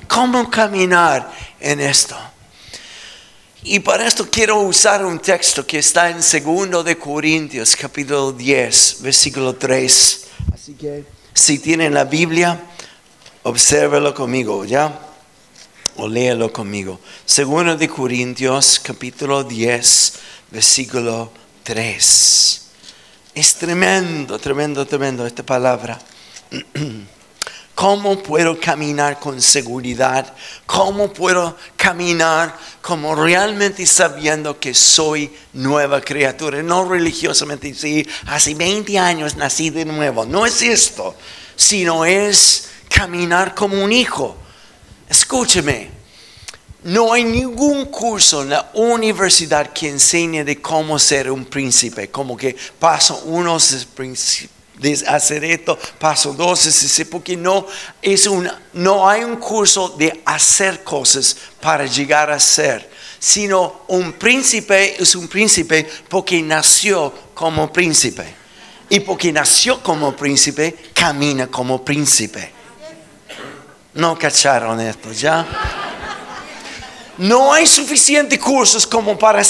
¿Cómo 0.07 0.49
caminar 0.49 1.31
en 1.61 1.81
esto? 1.81 2.17
Y 3.65 3.81
para 3.81 4.07
esto 4.07 4.29
quiero 4.31 4.61
usar 4.61 5.05
un 5.05 5.19
texto 5.19 5.67
que 5.67 5.81
está 5.81 6.09
en 6.11 6.19
2 6.19 6.85
de 6.85 6.97
Corintios, 6.97 7.75
capítulo 7.75 8.33
10, 8.33 8.99
versículo 9.01 9.57
3. 9.57 10.27
Así 10.55 10.75
que 10.75 11.05
si 11.35 11.59
tienen 11.59 11.93
la 11.93 12.05
Biblia, 12.05 12.61
obsérvelo 13.43 14.15
conmigo, 14.15 14.65
¿ya? 14.65 15.08
O 15.99 16.07
léelo 16.07 16.53
conmigo. 16.53 17.01
Segundo 17.27 17.77
de 17.77 17.89
Corintios 17.89 18.79
capítulo 18.79 19.43
10, 19.43 20.15
versículo 20.51 21.33
3. 21.65 22.63
Es 23.35 23.55
tremendo, 23.57 24.39
tremendo, 24.39 24.87
tremendo 24.87 25.27
esta 25.27 25.43
palabra. 25.43 25.99
¿Cómo 27.75 28.21
puedo 28.23 28.59
caminar 28.59 29.19
con 29.21 29.41
seguridad? 29.43 30.33
¿Cómo 30.67 31.13
puedo 31.13 31.57
caminar 31.77 32.57
como 32.81 33.15
realmente 33.15 33.85
sabiendo 33.87 34.59
que 34.59 34.75
soy 34.75 35.33
nueva 35.53 36.01
criatura? 36.01 36.63
No 36.63 36.89
religiosamente 36.89 37.69
decir, 37.69 38.09
hace 38.27 38.55
20 38.55 38.99
años 38.99 39.37
nací 39.37 39.71
de 39.71 39.85
nuevo. 39.85 40.25
No 40.25 40.47
es 40.47 40.63
esto, 40.63 41.15
sino 41.55 42.05
es 42.05 42.69
caminar 42.89 43.55
como 43.55 43.83
un 43.83 43.93
hijo 43.93 44.37
Escúcheme, 45.09 45.91
no 46.85 47.13
hay 47.13 47.25
ningún 47.25 47.87
curso 47.87 48.43
en 48.43 48.51
la 48.51 48.71
universidad 48.75 49.73
que 49.73 49.89
enseñe 49.89 50.45
de 50.45 50.61
cómo 50.61 50.99
ser 50.99 51.31
un 51.31 51.47
príncipe, 51.47 52.11
como 52.11 52.37
que 52.37 52.55
paso 52.79 53.23
uno 53.25 53.59
de 54.79 55.07
hacer 55.09 55.45
esto, 55.45 55.79
paso 55.99 56.33
dos, 56.35 56.69
porque 57.11 57.37
no, 57.37 57.67
es 58.01 58.27
una, 58.27 58.61
no 58.75 59.09
hay 59.09 59.25
un 59.25 59.37
curso 59.37 59.89
de 59.99 60.23
hacer 60.25 60.85
cosas 60.85 61.37
para 61.61 61.87
llegar 61.87 62.31
a 62.31 62.39
ser, 62.39 62.89
sino 63.19 63.83
un 63.89 64.13
príncipe 64.13 65.03
es 65.03 65.15
un 65.17 65.27
príncipe 65.27 65.89
porque 66.09 66.41
nació 66.43 67.13
como 67.35 67.73
príncipe. 67.73 68.37
Y 68.91 69.01
porque 69.01 69.33
nació 69.33 69.83
como 69.83 70.17
príncipe, 70.17 70.75
camina 70.95 71.49
como 71.49 71.85
príncipe. 71.85 72.58
No 73.95 74.19
cacharon 74.19 74.81
esto, 74.81 75.13
¿ya? 75.13 75.47
No 77.19 77.53
hay 77.53 77.67
suficientes 77.67 78.39
cursos 78.39 78.87
como 78.87 79.19
para 79.19 79.43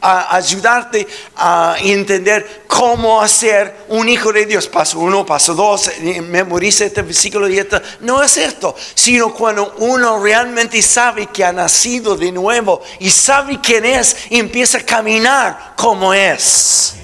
ayudarte 0.00 1.08
a 1.34 1.74
entender 1.80 2.62
cómo 2.68 3.20
hacer 3.20 3.84
un 3.88 4.08
hijo 4.08 4.32
de 4.32 4.46
Dios. 4.46 4.68
Paso 4.68 5.00
uno, 5.00 5.26
paso 5.26 5.52
dos, 5.52 5.90
memoriza 6.22 6.84
este 6.84 7.02
versículo 7.02 7.48
y 7.48 7.58
esto. 7.58 7.82
No 8.00 8.22
es 8.22 8.36
esto, 8.36 8.76
sino 8.94 9.34
cuando 9.34 9.74
uno 9.78 10.22
realmente 10.22 10.80
sabe 10.82 11.26
que 11.26 11.44
ha 11.44 11.52
nacido 11.52 12.16
de 12.16 12.30
nuevo 12.30 12.80
y 13.00 13.10
sabe 13.10 13.60
quién 13.60 13.84
es 13.84 14.16
y 14.30 14.38
empieza 14.38 14.78
a 14.78 14.82
caminar 14.82 15.72
como 15.76 16.14
es. 16.14 16.94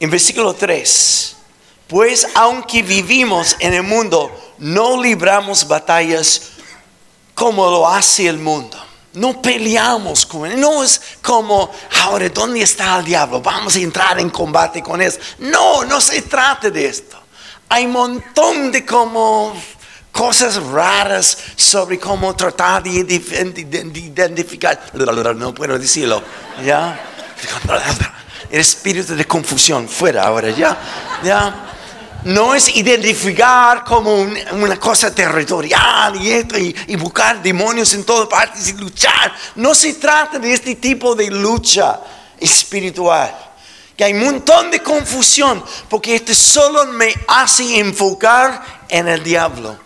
En 0.00 0.10
versículo 0.10 0.54
3, 0.54 1.36
pues 1.86 2.26
aunque 2.34 2.82
vivimos 2.82 3.56
en 3.58 3.74
el 3.74 3.82
mundo, 3.82 4.54
no 4.58 5.02
libramos 5.02 5.68
batallas 5.68 6.42
como 7.34 7.70
lo 7.70 7.88
hace 7.88 8.28
el 8.28 8.38
mundo. 8.38 8.78
No 9.12 9.42
peleamos 9.42 10.24
con 10.24 10.50
él. 10.50 10.60
No 10.60 10.84
es 10.84 11.00
como, 11.20 11.70
ahora, 12.02 12.28
¿dónde 12.28 12.62
está 12.62 12.98
el 12.98 13.04
diablo? 13.04 13.40
Vamos 13.40 13.74
a 13.74 13.78
entrar 13.80 14.20
en 14.20 14.30
combate 14.30 14.82
con 14.82 15.02
él. 15.02 15.12
No, 15.40 15.84
no 15.84 16.00
se 16.00 16.22
trata 16.22 16.70
de 16.70 16.86
esto. 16.86 17.18
Hay 17.68 17.86
un 17.86 17.92
montón 17.92 18.70
de 18.70 18.86
como 18.86 19.52
cosas 20.12 20.62
raras 20.62 21.36
sobre 21.56 21.98
cómo 21.98 22.34
tratar 22.36 22.82
de 22.84 22.90
identificar. 22.90 24.80
No 24.94 25.54
puedo 25.54 25.78
decirlo. 25.78 26.22
¿Ya? 26.64 27.09
El 28.50 28.60
espíritu 28.60 29.14
de 29.14 29.24
confusión, 29.26 29.88
fuera 29.88 30.24
ahora, 30.24 30.50
ya. 30.50 30.76
ya. 31.22 31.70
No 32.24 32.54
es 32.54 32.76
identificar 32.76 33.82
como 33.84 34.14
una 34.52 34.78
cosa 34.78 35.14
territorial 35.14 36.16
y 36.16 36.30
esto, 36.30 36.58
y, 36.58 36.96
buscar 36.96 37.42
demonios 37.42 37.94
en 37.94 38.04
todas 38.04 38.28
partes 38.28 38.68
y 38.68 38.72
luchar. 38.74 39.34
No 39.54 39.74
se 39.74 39.94
trata 39.94 40.38
de 40.38 40.52
este 40.52 40.74
tipo 40.74 41.14
de 41.14 41.30
lucha 41.30 42.00
espiritual. 42.38 43.34
Que 43.96 44.04
hay 44.04 44.12
un 44.12 44.24
montón 44.24 44.70
de 44.70 44.82
confusión, 44.82 45.62
porque 45.88 46.14
esto 46.14 46.34
solo 46.34 46.86
me 46.86 47.14
hace 47.28 47.78
enfocar 47.78 48.84
en 48.88 49.08
el 49.08 49.22
diablo. 49.22 49.78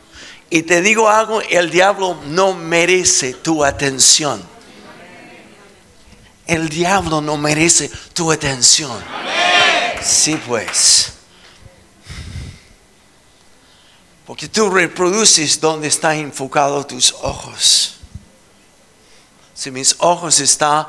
Y 0.51 0.63
te 0.63 0.81
digo 0.81 1.09
algo, 1.09 1.41
el 1.41 1.71
diablo 1.71 2.21
no 2.27 2.55
merece 2.55 3.35
tu 3.35 3.65
atención. 3.65 4.54
El 6.47 6.69
diablo 6.69 7.21
no 7.21 7.37
merece 7.37 7.91
tu 8.13 8.31
atención. 8.31 9.03
Sí, 10.03 10.39
pues. 10.47 11.13
Porque 14.27 14.49
tú 14.49 14.71
reproduces 14.71 15.61
donde 15.61 15.89
están 15.89 16.17
enfocados 16.17 16.87
tus 16.87 17.13
ojos. 17.23 17.97
Si 19.55 19.71
mis 19.71 19.97
ojos 19.99 20.41
están 20.41 20.87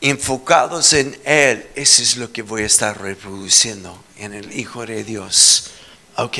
enfocados 0.00 0.92
en 0.92 1.18
Él, 1.24 1.68
eso 1.74 2.02
es 2.02 2.16
lo 2.16 2.32
que 2.32 2.42
voy 2.42 2.62
a 2.62 2.66
estar 2.66 3.00
reproduciendo 3.00 4.02
en 4.16 4.34
el 4.34 4.58
Hijo 4.58 4.84
de 4.86 5.04
Dios. 5.04 5.70
Ok, 6.16 6.38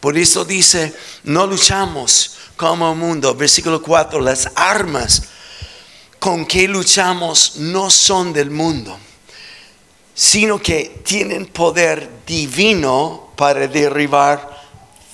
por 0.00 0.16
eso 0.16 0.44
dice, 0.44 0.94
no 1.24 1.46
luchamos 1.46 2.36
como 2.56 2.94
mundo. 2.94 3.34
Versículo 3.34 3.82
4, 3.82 4.20
las 4.20 4.50
armas 4.54 5.24
con 6.18 6.46
que 6.46 6.66
luchamos 6.68 7.56
no 7.56 7.90
son 7.90 8.32
del 8.32 8.50
mundo, 8.50 8.98
sino 10.14 10.60
que 10.60 11.02
tienen 11.04 11.46
poder 11.46 12.10
divino 12.26 13.32
para 13.36 13.66
derribar 13.68 14.64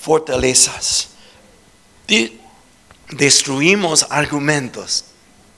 fortalezas. 0.01 1.09
Destruimos 3.11 4.07
argumentos 4.09 5.05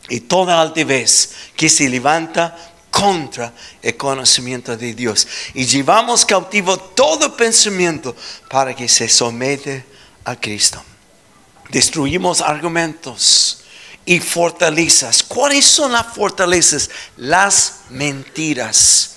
y 0.09 0.21
toda 0.21 0.61
altivez 0.61 1.31
que 1.57 1.69
se 1.69 1.89
levanta 1.89 2.57
contra 2.91 3.53
el 3.83 3.97
conocimiento 3.97 4.77
de 4.77 4.95
Dios. 4.95 5.27
Y 5.55 5.67
llevamos 5.67 6.25
cautivo 6.25 6.77
todo 6.77 7.37
pensamiento 7.37 8.15
para 8.49 8.75
que 8.75 8.89
se 8.89 9.09
somete 9.09 9.85
a 10.25 10.37
Cristo. 10.37 10.83
Destruimos 11.71 12.41
argumentos 12.41 13.64
y 14.07 14.21
fortalezas. 14.21 15.23
¿Cuáles 15.23 15.65
son 15.65 15.93
las 15.93 16.07
fortalezas? 16.07 16.91
Las 17.17 17.81
mentiras 17.91 19.17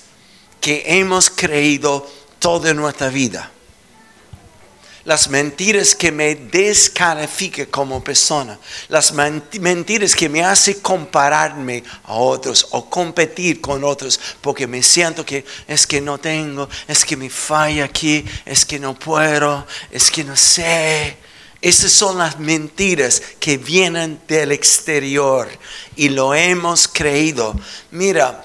que 0.61 0.83
hemos 0.85 1.29
creído 1.29 2.09
toda 2.39 2.73
nuestra 2.73 3.09
vida 3.09 3.51
las 5.07 5.29
mentiras 5.29 5.95
que 5.95 6.11
me 6.11 6.35
descalifican 6.35 7.67
como 7.67 8.03
persona, 8.03 8.59
las 8.89 9.13
mentiras 9.13 10.13
que 10.13 10.27
me 10.27 10.43
hacen 10.43 10.81
compararme 10.81 11.81
a 12.03 12.15
otros 12.15 12.67
o 12.71 12.89
competir 12.89 13.61
con 13.61 13.85
otros, 13.85 14.19
porque 14.41 14.67
me 14.67 14.83
siento 14.83 15.25
que 15.25 15.45
es 15.65 15.87
que 15.87 16.01
no 16.01 16.17
tengo, 16.17 16.67
es 16.89 17.05
que 17.05 17.15
me 17.15 17.29
falla 17.29 17.85
aquí, 17.85 18.25
es 18.45 18.65
que 18.65 18.79
no 18.79 18.99
puedo, 18.99 19.65
es 19.89 20.11
que 20.11 20.25
no 20.25 20.35
sé. 20.35 21.15
Esas 21.67 21.91
son 21.91 22.17
las 22.17 22.39
mentiras 22.39 23.21
que 23.41 23.57
vienen 23.57 24.21
del 24.25 24.53
exterior 24.53 25.49
y 25.97 26.07
lo 26.07 26.33
hemos 26.33 26.87
creído. 26.87 27.53
Mira, 27.91 28.41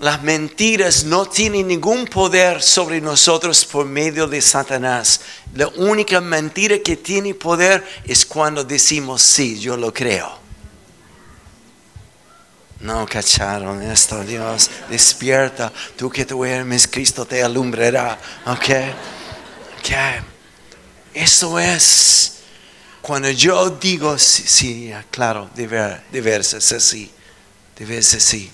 las 0.00 0.20
mentiras 0.24 1.04
no 1.04 1.26
tienen 1.26 1.68
ningún 1.68 2.06
poder 2.06 2.60
sobre 2.60 3.00
nosotros 3.00 3.64
por 3.64 3.86
medio 3.86 4.26
de 4.26 4.42
Satanás. 4.42 5.20
La 5.54 5.68
única 5.68 6.20
mentira 6.20 6.80
que 6.80 6.96
tiene 6.96 7.34
poder 7.34 7.86
es 8.04 8.26
cuando 8.26 8.64
decimos, 8.64 9.22
sí, 9.22 9.60
yo 9.60 9.76
lo 9.76 9.94
creo. 9.94 10.36
No 12.80 13.06
cacharon 13.06 13.80
esto, 13.80 14.24
Dios. 14.24 14.72
Despierta. 14.90 15.72
Tú 15.96 16.10
que 16.10 16.24
duermes, 16.24 16.88
Cristo 16.88 17.24
te 17.26 17.44
alumbrará. 17.44 18.18
Ok. 18.44 18.70
Ok. 19.78 20.24
Eso 21.14 21.60
es. 21.60 22.35
Cuando 23.06 23.30
yo 23.30 23.70
digo, 23.70 24.18
sí, 24.18 24.42
sí 24.44 24.92
claro, 25.12 25.48
debe, 25.54 26.02
debe 26.10 26.42
ser 26.42 26.58
así. 26.58 27.08
Así. 27.78 28.50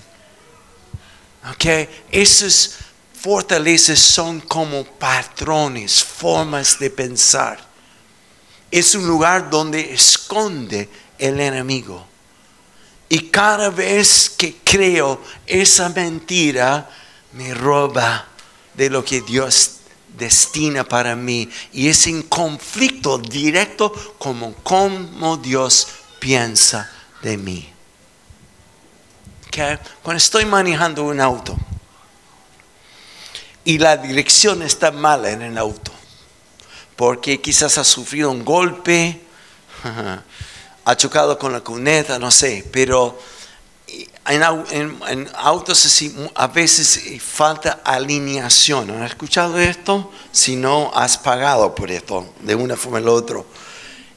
Okay, 1.55 1.89
esas 2.11 2.75
fortalezas 3.19 3.97
son 3.97 4.41
como 4.41 4.85
patrones, 4.85 6.03
formas 6.03 6.77
de 6.77 6.91
pensar. 6.91 7.67
Es 8.69 8.93
un 8.93 9.07
lugar 9.07 9.49
donde 9.49 9.91
esconde 9.91 10.87
el 11.17 11.39
enemigo. 11.39 12.05
Y 13.09 13.29
cada 13.29 13.71
vez 13.71 14.29
que 14.37 14.57
creo 14.63 15.19
esa 15.47 15.89
mentira, 15.89 16.87
me 17.31 17.55
roba 17.55 18.27
de 18.75 18.91
lo 18.91 19.03
que 19.03 19.21
Dios 19.21 19.77
destina 20.17 20.83
para 20.83 21.15
mí. 21.15 21.49
Y 21.71 21.89
es 21.89 22.07
en 22.07 22.23
conflicto 22.23 23.17
directo 23.17 23.91
como, 24.17 24.53
como 24.55 25.37
Dios 25.37 25.87
piensa 26.19 26.91
de 27.21 27.37
mí. 27.37 27.73
Cuando 30.01 30.17
estoy 30.17 30.45
manejando 30.45 31.03
un 31.03 31.21
auto 31.21 31.55
y 33.63 33.77
la 33.77 33.97
dirección 33.97 34.63
está 34.63 34.91
mala 34.91 35.29
en 35.29 35.43
el 35.43 35.57
auto, 35.59 35.91
porque 36.95 37.39
quizás 37.39 37.77
ha 37.77 37.83
sufrido 37.83 38.31
un 38.31 38.43
golpe, 38.43 39.21
ha 40.85 40.95
chocado 40.97 41.37
con 41.37 41.53
la 41.53 41.61
cuneta, 41.61 42.17
no 42.17 42.31
sé, 42.31 42.67
pero 42.71 43.19
en, 44.25 45.29
autos 45.35 46.03
a 46.35 46.47
veces 46.47 47.21
falta 47.21 47.81
alineación. 47.83 48.89
¿Han 48.91 49.03
escuchado 49.03 49.59
esto? 49.59 50.11
Si 50.31 50.55
no, 50.55 50.91
has 50.93 51.17
pagado 51.17 51.75
por 51.75 51.91
esto 51.91 52.33
de 52.41 52.55
una 52.55 52.75
forma 52.77 53.01
u 53.01 53.09
otra. 53.13 53.43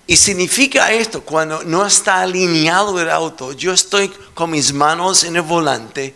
Y 0.07 0.17
significa 0.17 0.93
esto, 0.93 1.23
cuando 1.23 1.65
no 1.65 1.85
está 1.85 2.21
alineado 2.21 3.01
el 3.01 3.11
auto, 3.11 3.53
yo 3.53 3.73
estoy 3.73 4.09
con 4.35 4.51
mis 4.51 4.73
manos 4.73 5.25
en 5.25 5.35
el 5.35 5.43
volante 5.43 6.15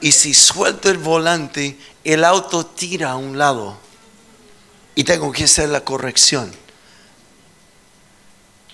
y 0.00 0.12
si 0.12 0.32
suelto 0.32 0.88
el 0.88 0.98
volante, 0.98 1.76
el 2.04 2.24
auto 2.24 2.66
tira 2.66 3.12
a 3.12 3.16
un 3.16 3.38
lado 3.38 3.76
y 4.94 5.02
tengo 5.02 5.32
que 5.32 5.44
hacer 5.44 5.68
la 5.70 5.80
corrección. 5.80 6.61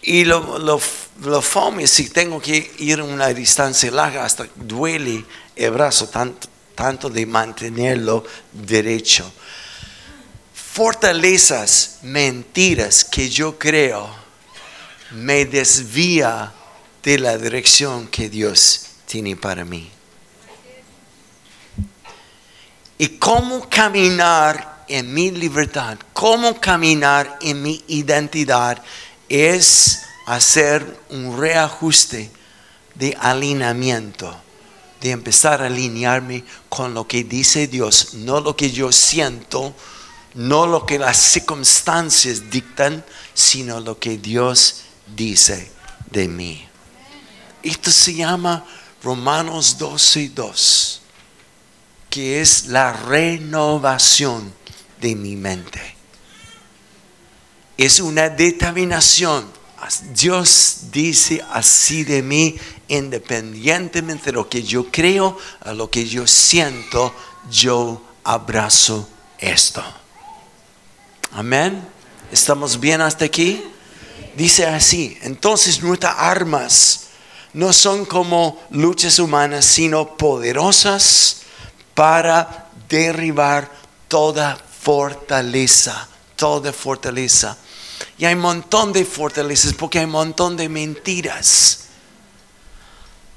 Y 0.02 0.24
lo, 0.24 0.58
lo, 0.58 0.80
lo 1.22 1.42
fome 1.42 1.86
si 1.86 2.10
tengo 2.10 2.40
que 2.40 2.72
ir 2.78 3.02
una 3.02 3.28
distancia 3.28 3.90
larga, 3.90 4.24
hasta 4.24 4.46
duele 4.54 5.24
el 5.56 5.70
brazo 5.70 6.08
tanto, 6.08 6.48
tanto 6.74 7.10
de 7.10 7.26
mantenerlo 7.26 8.24
derecho. 8.52 9.30
Fortalezas, 10.54 11.98
mentiras 12.02 13.04
que 13.04 13.28
yo 13.28 13.58
creo 13.58 14.28
me 15.10 15.44
desvía 15.44 16.52
de 17.02 17.18
la 17.18 17.38
dirección 17.38 18.08
que 18.08 18.28
Dios 18.28 18.86
tiene 19.06 19.36
para 19.36 19.64
mí. 19.64 19.90
Y 22.98 23.08
cómo 23.18 23.68
caminar 23.68 24.84
en 24.88 25.12
mi 25.12 25.30
libertad, 25.30 25.98
cómo 26.12 26.60
caminar 26.60 27.38
en 27.40 27.62
mi 27.62 27.82
identidad 27.88 28.82
es 29.28 30.02
hacer 30.26 31.00
un 31.10 31.38
reajuste 31.38 32.30
de 32.94 33.16
alineamiento, 33.20 34.34
de 35.00 35.10
empezar 35.10 35.62
a 35.62 35.66
alinearme 35.66 36.44
con 36.68 36.94
lo 36.94 37.06
que 37.06 37.24
dice 37.24 37.66
Dios, 37.66 38.14
no 38.14 38.40
lo 38.40 38.56
que 38.56 38.70
yo 38.70 38.92
siento, 38.92 39.74
no 40.34 40.66
lo 40.66 40.84
que 40.84 40.98
las 40.98 41.16
circunstancias 41.16 42.50
dictan, 42.50 43.04
sino 43.34 43.80
lo 43.80 43.98
que 43.98 44.18
Dios 44.18 44.82
dice 45.16 45.70
de 46.10 46.28
mí. 46.28 46.66
Esto 47.62 47.90
se 47.90 48.14
llama 48.14 48.64
Romanos 49.02 49.78
12, 49.78 50.30
2, 50.30 51.02
que 52.10 52.40
es 52.40 52.66
la 52.66 52.92
renovación 52.92 54.52
de 55.00 55.14
mi 55.14 55.36
mente. 55.36 55.97
Es 57.78 58.00
una 58.00 58.28
determinación. 58.28 59.50
Dios 60.12 60.90
dice 60.92 61.42
así 61.50 62.04
de 62.04 62.20
mí, 62.20 62.56
independientemente 62.88 64.26
de 64.26 64.32
lo 64.32 64.48
que 64.50 64.62
yo 64.62 64.90
creo, 64.90 65.38
a 65.60 65.72
lo 65.72 65.88
que 65.88 66.06
yo 66.06 66.26
siento, 66.26 67.14
yo 67.50 68.02
abrazo 68.24 69.08
esto. 69.38 69.82
Amén. 71.32 71.82
¿Estamos 72.30 72.78
bien 72.78 73.00
hasta 73.00 73.24
aquí? 73.24 73.62
dice 74.38 74.66
así, 74.66 75.18
entonces 75.22 75.82
nuestras 75.82 76.14
armas 76.16 77.00
no 77.52 77.72
son 77.72 78.04
como 78.04 78.62
luchas 78.70 79.18
humanas, 79.18 79.64
sino 79.64 80.16
poderosas 80.16 81.38
para 81.92 82.68
derribar 82.88 83.68
toda 84.06 84.56
fortaleza, 84.80 86.08
toda 86.36 86.72
fortaleza. 86.72 87.58
Y 88.18 88.24
hay 88.24 88.34
un 88.34 88.40
montón 88.40 88.92
de 88.92 89.04
fortalezas 89.04 89.72
porque 89.74 90.00
hay 90.00 90.04
un 90.04 90.10
montón 90.10 90.56
de 90.56 90.68
mentiras. 90.68 91.84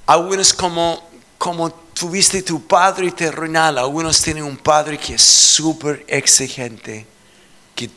Algunos 0.07 0.53
como, 0.53 1.09
como 1.37 1.71
tuviste 1.71 2.41
tu 2.41 2.65
padre 2.65 3.11
terrenal, 3.11 3.77
algunos 3.77 4.21
tienen 4.21 4.43
un 4.43 4.57
padre 4.57 4.97
que 4.97 5.15
es 5.15 5.21
súper 5.21 6.03
exigente 6.07 7.05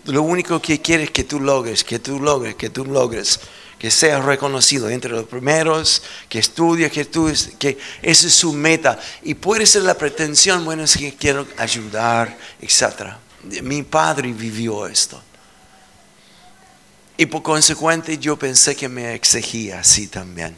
lo 0.07 0.23
único 0.23 0.61
que 0.61 0.81
quiere 0.81 1.05
es 1.05 1.11
que 1.11 1.25
tú 1.25 1.41
logres, 1.41 1.85
que 1.85 1.99
tú 1.99 2.21
logres, 2.21 2.55
que 2.55 2.71
tú 2.71 2.85
logres. 2.85 3.41
que 3.79 3.91
sea 3.91 4.19
reconocido 4.23 4.89
entre 4.89 5.11
los 5.11 5.27
primeros, 5.27 6.03
que 6.31 6.39
estudie, 6.39 6.91
que 6.91 7.05
tú, 7.05 7.31
que 7.59 7.77
esa 8.01 8.27
es 8.29 8.33
su 8.33 8.55
meta. 8.55 8.99
Y 9.25 9.35
puede 9.35 9.67
ser 9.67 9.83
la 9.83 9.99
pretensión, 9.99 10.65
bueno, 10.65 10.85
es 10.85 10.97
que 10.97 11.15
quiero 11.15 11.47
ayudar, 11.59 12.35
etc. 12.63 13.17
Mi 13.63 13.83
padre 13.83 14.33
vivió 14.33 14.87
esto. 14.87 15.21
Y 17.17 17.27
por 17.27 17.43
consecuente 17.43 18.19
yo 18.19 18.37
pensé 18.37 18.75
que 18.75 18.89
me 18.89 19.15
exigía 19.15 19.81
así 19.81 20.09
también. 20.09 20.57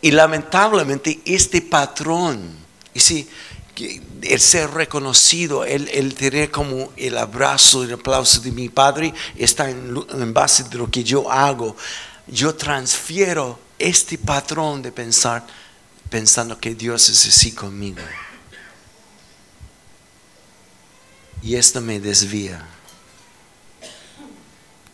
Y 0.00 0.10
lamentablemente 0.10 1.20
este 1.24 1.62
patrón, 1.62 2.56
sí, 2.94 3.28
el 4.22 4.40
ser 4.40 4.70
reconocido, 4.70 5.64
el, 5.64 6.14
tener 6.14 6.50
como 6.50 6.92
el 6.96 7.16
abrazo, 7.16 7.84
el 7.84 7.94
aplauso 7.94 8.40
de 8.40 8.52
mi 8.52 8.68
padre, 8.68 9.14
está 9.36 9.70
en, 9.70 10.34
base 10.34 10.64
de 10.64 10.76
lo 10.76 10.90
que 10.90 11.02
yo 11.02 11.30
hago. 11.30 11.76
Yo 12.26 12.54
transfiero 12.54 13.58
este 13.78 14.18
patrón 14.18 14.82
de 14.82 14.92
pensar 14.92 15.46
pensando 16.10 16.58
que 16.58 16.74
Dios 16.74 17.08
es 17.08 17.26
así 17.26 17.52
conmigo. 17.52 18.02
Y 21.42 21.54
esto 21.54 21.80
me 21.80 21.98
desvía 22.00 22.66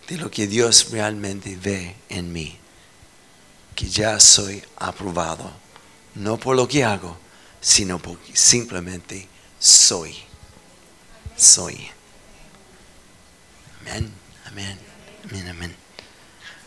de 0.09 0.19
lo 0.19 0.31
que 0.31 0.47
Dios 0.47 0.90
realmente 0.90 1.57
ve 1.57 1.97
en 2.09 2.33
mí, 2.33 2.57
que 3.75 3.88
ya 3.88 4.21
soy 4.21 4.62
aprobado, 4.77 5.51
no 6.14 6.38
por 6.38 6.57
lo 6.57 6.69
que 6.69 6.85
hago, 6.85 7.17
sino 7.61 7.99
porque 7.99 8.37
simplemente 8.37 9.27
soy. 9.59 10.14
Soy. 11.37 11.88
Amén, 13.81 14.12
amén, 14.47 14.79
amén, 15.25 15.49
amén. 15.49 15.77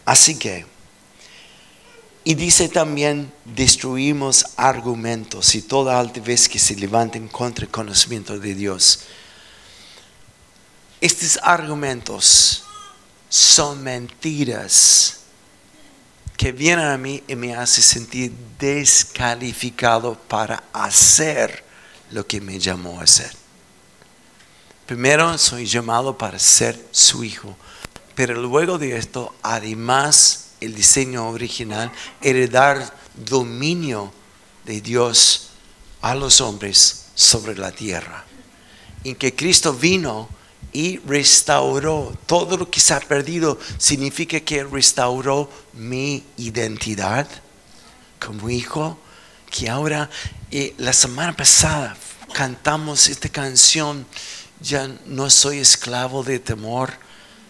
Así 0.04 0.38
que, 0.38 0.65
y 2.23 2.34
dice 2.34 2.67
también, 2.67 3.32
destruimos 3.45 4.45
argumentos 4.58 5.56
y 5.56 5.62
toda 5.62 6.04
vez 6.04 6.50
que 6.50 6.60
se 6.60 6.76
levanten 6.76 7.28
contra 7.28 7.65
el 7.65 7.71
conocimiento 7.71 8.38
de 8.38 8.54
Dios. 8.56 9.02
Estos 11.00 11.39
argumentos 11.43 12.66
son 13.29 13.83
mentiras 13.83 15.17
que 16.37 16.51
vienen 16.51 16.85
a 16.85 16.97
mí 16.97 17.23
y 17.27 17.35
me 17.35 17.55
hacen 17.55 17.83
sentir 17.83 18.31
descalificado 18.59 20.15
para 20.15 20.63
hacer 20.71 21.63
lo 22.11 22.25
que 22.25 22.39
me 22.39 22.59
llamó 22.59 22.99
a 22.99 23.03
hacer. 23.03 23.31
Primero 24.85 25.37
soy 25.37 25.65
llamado 25.65 26.17
para 26.17 26.39
ser 26.39 26.79
su 26.91 27.23
hijo, 27.23 27.57
pero 28.15 28.35
luego 28.35 28.77
de 28.77 28.97
esto, 28.97 29.35
además, 29.41 30.51
el 30.61 30.75
diseño 30.75 31.27
original, 31.29 31.91
heredar 32.21 32.95
dominio 33.15 34.13
de 34.63 34.79
Dios 34.79 35.49
a 36.01 36.15
los 36.15 36.39
hombres 36.39 37.07
sobre 37.15 37.55
la 37.55 37.71
tierra. 37.71 38.23
En 39.03 39.15
que 39.15 39.35
Cristo 39.35 39.73
vino 39.73 40.29
y 40.77 40.99
restauró. 41.07 42.15
Todo 42.27 42.55
lo 42.55 42.69
que 42.69 42.79
se 42.79 42.93
ha 42.93 42.99
perdido 42.99 43.59
significa 43.79 44.39
que 44.41 44.63
restauró 44.63 45.49
mi 45.73 46.23
identidad 46.37 47.27
como 48.23 48.47
hijo. 48.51 48.95
Que 49.49 49.71
ahora, 49.71 50.07
eh, 50.51 50.75
la 50.77 50.93
semana 50.93 51.35
pasada 51.35 51.97
cantamos 52.31 53.09
esta 53.09 53.27
canción, 53.27 54.05
ya 54.61 54.87
no 55.07 55.31
soy 55.31 55.57
esclavo 55.57 56.23
de 56.23 56.37
temor, 56.37 56.93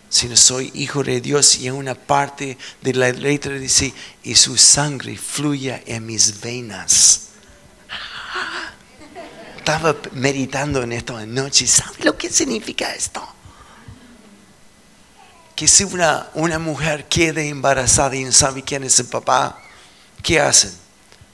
sino 0.07 0.37
soy 0.37 0.71
hijo 0.73 1.03
de 1.03 1.19
Dios. 1.19 1.57
Y 1.57 1.67
en 1.67 1.73
una 1.73 1.95
parte 1.95 2.57
de 2.81 2.93
la 2.93 3.11
letra 3.11 3.55
dice, 3.55 3.93
y 4.23 4.35
su 4.35 4.55
sangre 4.55 5.17
fluye 5.17 5.83
en 5.85 6.05
mis 6.05 6.39
venas 6.39 7.26
estaba 9.67 9.97
meditando 10.13 10.81
en 10.81 10.93
esto 10.93 11.17
anoche. 11.17 11.67
¿Sabe 11.67 12.05
lo 12.05 12.17
que 12.17 12.29
significa 12.29 12.95
esto? 12.95 13.21
Que 15.57 15.67
si 15.67 15.83
una, 15.83 16.29
una 16.35 16.57
mujer 16.57 17.05
quede 17.09 17.49
embarazada 17.49 18.15
y 18.15 18.23
no 18.23 18.31
sabe 18.31 18.63
quién 18.63 18.85
es 18.85 18.97
el 18.99 19.07
papá, 19.07 19.59
¿qué 20.23 20.39
hacen? 20.39 20.71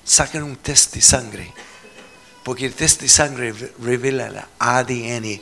Sacan 0.04 0.41
un 0.41 0.56
test 0.56 0.96
de 0.96 1.02
sangre. 1.02 1.54
Porque 2.43 2.65
el 2.65 2.74
test 2.74 3.02
de 3.02 3.08
sangre 3.08 3.54
revela 3.80 4.26
el 4.26 4.41
ADN 4.58 5.39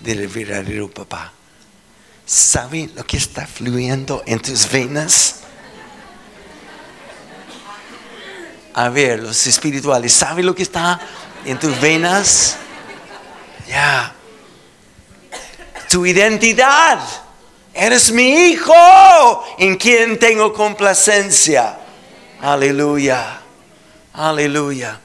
del 0.00 0.28
verdadero 0.28 0.90
papá. 0.90 1.32
¿Sabe 2.26 2.90
lo 2.94 3.06
que 3.06 3.16
está 3.16 3.46
fluyendo 3.46 4.22
en 4.26 4.38
tus 4.38 4.70
venas? 4.70 5.36
A 8.74 8.90
ver, 8.90 9.22
los 9.22 9.46
espirituales, 9.46 10.12
¿sabe 10.12 10.42
lo 10.42 10.54
que 10.54 10.64
está 10.64 11.00
en 11.44 11.58
tus 11.58 11.78
venas. 11.80 12.56
Ya. 13.68 14.12
Tu 15.88 16.06
identidad. 16.06 16.98
Eres 17.72 18.12
mi 18.12 18.50
hijo 18.50 19.44
en 19.58 19.76
quien 19.76 20.18
tengo 20.18 20.52
complacencia. 20.52 21.78
Aleluya. 22.40 23.40
Aleluya. 24.12 25.00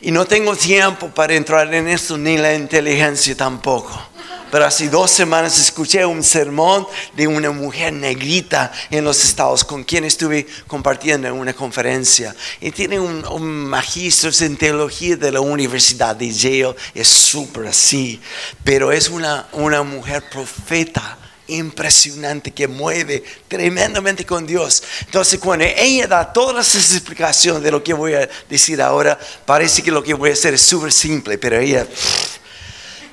Y 0.00 0.10
no 0.10 0.24
tengo 0.26 0.56
tiempo 0.56 1.08
para 1.08 1.34
entrar 1.34 1.72
en 1.72 1.88
esto 1.88 2.16
ni 2.18 2.36
la 2.36 2.54
inteligencia 2.54 3.36
tampoco. 3.36 4.00
Pero 4.50 4.64
hace 4.64 4.88
dos 4.88 5.10
semanas 5.10 5.58
escuché 5.58 6.04
un 6.06 6.24
sermón 6.24 6.86
de 7.14 7.26
una 7.26 7.50
mujer 7.50 7.92
negrita 7.92 8.72
en 8.90 9.04
los 9.04 9.22
estados 9.24 9.64
con 9.64 9.84
quien 9.84 10.04
estuve 10.04 10.46
compartiendo 10.66 11.28
en 11.28 11.34
una 11.34 11.52
conferencia. 11.52 12.34
Y 12.60 12.70
tiene 12.70 12.98
un, 12.98 13.26
un 13.26 13.66
magistro 13.66 14.30
en 14.40 14.56
teología 14.56 15.16
de 15.16 15.32
la 15.32 15.40
Universidad 15.40 16.16
de 16.16 16.30
Yale. 16.30 16.74
Es 16.94 17.08
súper 17.08 17.66
así. 17.66 18.20
Pero 18.64 18.90
es 18.90 19.08
una, 19.08 19.48
una 19.52 19.82
mujer 19.82 20.24
profeta 20.30 21.18
impresionante 21.48 22.50
que 22.50 22.68
mueve 22.68 23.24
tremendamente 23.48 24.24
con 24.24 24.46
Dios. 24.46 24.82
Entonces, 25.00 25.38
cuando 25.40 25.64
ella 25.64 26.06
da 26.06 26.32
todas 26.32 26.54
las 26.54 26.92
explicaciones 26.92 27.62
de 27.62 27.70
lo 27.70 27.82
que 27.82 27.94
voy 27.94 28.14
a 28.14 28.28
decir 28.48 28.80
ahora, 28.80 29.18
parece 29.44 29.82
que 29.82 29.90
lo 29.90 30.02
que 30.02 30.14
voy 30.14 30.30
a 30.30 30.34
hacer 30.34 30.54
es 30.54 30.62
súper 30.62 30.92
simple, 30.92 31.38
pero 31.38 31.58
ella 31.58 31.86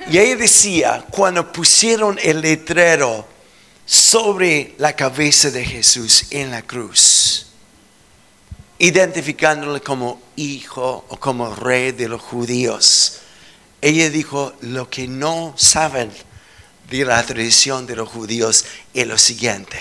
y 0.08 0.18
ella 0.18 0.36
decía, 0.36 1.04
cuando 1.10 1.52
pusieron 1.52 2.18
el 2.22 2.40
letrero 2.40 3.26
sobre 3.84 4.74
la 4.78 4.94
cabeza 4.94 5.50
de 5.50 5.64
Jesús 5.64 6.26
en 6.30 6.52
la 6.52 6.62
cruz, 6.62 7.46
identificándole 8.78 9.80
como 9.80 10.22
hijo 10.36 11.04
o 11.08 11.16
como 11.16 11.52
rey 11.54 11.90
de 11.90 12.08
los 12.08 12.22
judíos, 12.22 13.18
ella 13.80 14.08
dijo, 14.08 14.52
lo 14.60 14.88
que 14.88 15.08
no 15.08 15.54
saben 15.56 16.12
de 16.88 17.04
la 17.04 17.20
tradición 17.24 17.84
de 17.86 17.96
los 17.96 18.08
judíos 18.08 18.64
es 18.94 19.06
lo 19.08 19.18
siguiente. 19.18 19.78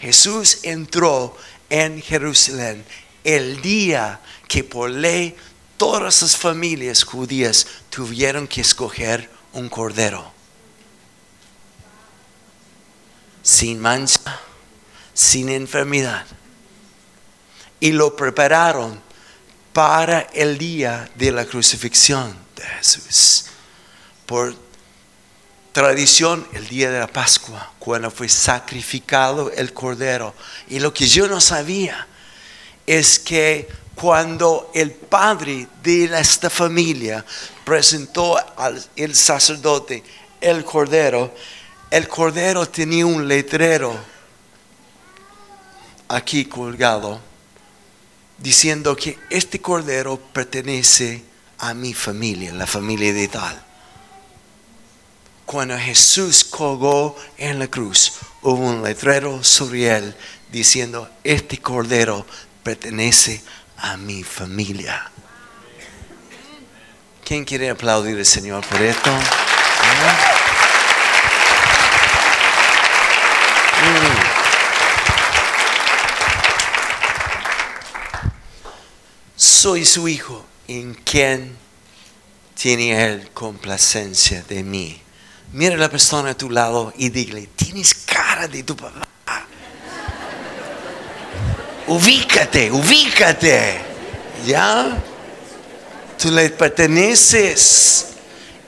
Jesús 0.00 0.60
entró 0.62 1.36
en 1.68 2.00
Jerusalén 2.00 2.84
el 3.22 3.60
día 3.60 4.20
que 4.46 4.64
por 4.64 4.88
ley 4.88 5.36
todas 5.76 6.22
las 6.22 6.36
familias 6.36 7.04
judías 7.04 7.66
tuvieron 7.90 8.46
que 8.48 8.62
escoger 8.62 9.37
un 9.58 9.68
cordero 9.68 10.38
sin 13.48 13.80
mancha, 13.80 14.40
sin 15.14 15.48
enfermedad. 15.48 16.26
Y 17.80 17.92
lo 17.92 18.14
prepararon 18.14 19.00
para 19.72 20.20
el 20.34 20.58
día 20.58 21.08
de 21.14 21.32
la 21.32 21.46
crucifixión 21.46 22.36
de 22.56 22.62
Jesús. 22.64 23.46
Por 24.26 24.54
tradición, 25.72 26.46
el 26.52 26.68
día 26.68 26.90
de 26.90 26.98
la 26.98 27.06
Pascua, 27.06 27.72
cuando 27.78 28.10
fue 28.10 28.28
sacrificado 28.28 29.50
el 29.52 29.72
cordero. 29.72 30.34
Y 30.68 30.80
lo 30.80 30.92
que 30.92 31.06
yo 31.06 31.26
no 31.26 31.40
sabía 31.40 32.06
es 32.86 33.18
que 33.18 33.68
cuando 34.00 34.70
el 34.74 34.92
padre 34.92 35.66
de 35.82 36.04
esta 36.04 36.48
familia 36.48 37.24
presentó 37.64 38.36
al 38.56 39.14
sacerdote 39.14 40.04
el 40.40 40.64
cordero, 40.64 41.34
el 41.90 42.06
cordero 42.06 42.68
tenía 42.68 43.04
un 43.04 43.26
letrero 43.26 43.98
aquí 46.06 46.44
colgado 46.44 47.20
diciendo 48.38 48.94
que 48.94 49.18
este 49.30 49.60
cordero 49.60 50.16
pertenece 50.32 51.24
a 51.58 51.74
mi 51.74 51.92
familia, 51.92 52.52
la 52.52 52.68
familia 52.68 53.12
de 53.12 53.26
tal. 53.26 53.64
Cuando 55.44 55.76
Jesús 55.76 56.44
colgó 56.44 57.16
en 57.36 57.58
la 57.58 57.66
cruz, 57.66 58.12
hubo 58.42 58.64
un 58.64 58.82
letrero 58.82 59.42
sobre 59.42 59.88
él 59.88 60.14
diciendo, 60.52 61.10
este 61.24 61.58
cordero 61.58 62.24
pertenece 62.62 63.42
a 63.42 63.57
a 63.78 63.96
mi 63.96 64.22
familia. 64.22 65.10
¿Quién 67.24 67.44
quiere 67.44 67.70
aplaudir 67.70 68.16
al 68.16 68.26
Señor 68.26 68.66
por 68.66 68.80
esto? 68.80 69.10
Mm. 73.80 74.28
Soy 79.36 79.84
su 79.84 80.08
hijo 80.08 80.44
en 80.66 80.94
quien 80.94 81.56
tiene 82.54 83.04
él 83.04 83.30
complacencia 83.32 84.42
de 84.42 84.62
mí. 84.62 85.00
Mira 85.52 85.76
la 85.76 85.88
persona 85.88 86.30
a 86.30 86.36
tu 86.36 86.50
lado 86.50 86.92
y 86.96 87.08
dile, 87.08 87.48
tienes 87.56 87.94
cara 87.94 88.48
de 88.48 88.62
tu 88.62 88.76
papá 88.76 89.07
ubícate, 91.88 92.70
ubícate. 92.70 93.80
¿Ya? 94.46 94.96
Tú 96.20 96.30
le 96.30 96.50
perteneces 96.50 98.06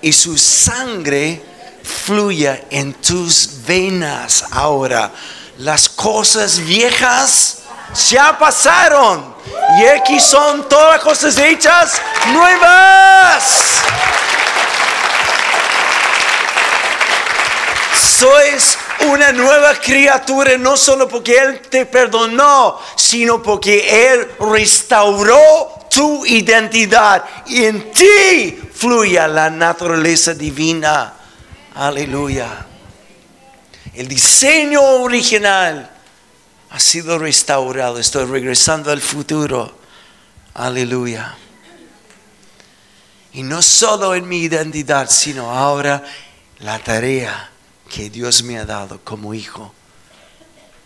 y 0.02 0.12
su 0.12 0.36
sangre 0.36 1.42
fluye 1.82 2.64
en 2.70 2.94
tus 2.94 3.50
venas 3.66 4.44
ahora. 4.50 5.12
Las 5.58 5.88
cosas 5.88 6.58
viejas 6.58 7.58
ya 8.08 8.38
pasaron 8.38 9.34
y 9.78 9.84
aquí 9.86 10.20
son 10.20 10.68
todas 10.68 11.00
cosas 11.00 11.36
hechas 11.38 12.00
nuevas. 12.32 13.82
Sois 18.18 18.78
una 19.08 19.32
nueva 19.32 19.74
criatura 19.74 20.56
no 20.58 20.76
solo 20.76 21.08
porque 21.08 21.36
Él 21.36 21.60
te 21.68 21.86
perdonó, 21.86 22.78
sino 22.96 23.42
porque 23.42 24.12
Él 24.12 24.28
restauró 24.38 25.40
tu 25.90 26.24
identidad 26.26 27.24
y 27.46 27.64
en 27.64 27.90
ti 27.92 28.58
fluye 28.72 29.26
la 29.28 29.50
naturaleza 29.50 30.34
divina. 30.34 31.14
Aleluya. 31.74 32.66
El 33.94 34.08
diseño 34.08 34.82
original 34.82 35.90
ha 36.70 36.80
sido 36.80 37.18
restaurado. 37.18 37.98
Estoy 37.98 38.24
regresando 38.26 38.90
al 38.92 39.00
futuro. 39.00 39.78
Aleluya. 40.54 41.36
Y 43.32 43.42
no 43.42 43.62
solo 43.62 44.14
en 44.14 44.28
mi 44.28 44.38
identidad, 44.38 45.08
sino 45.08 45.50
ahora 45.50 46.02
la 46.58 46.78
tarea 46.78 47.49
que 47.90 48.08
Dios 48.08 48.42
me 48.42 48.56
ha 48.58 48.64
dado 48.64 49.00
como 49.04 49.34
hijo. 49.34 49.74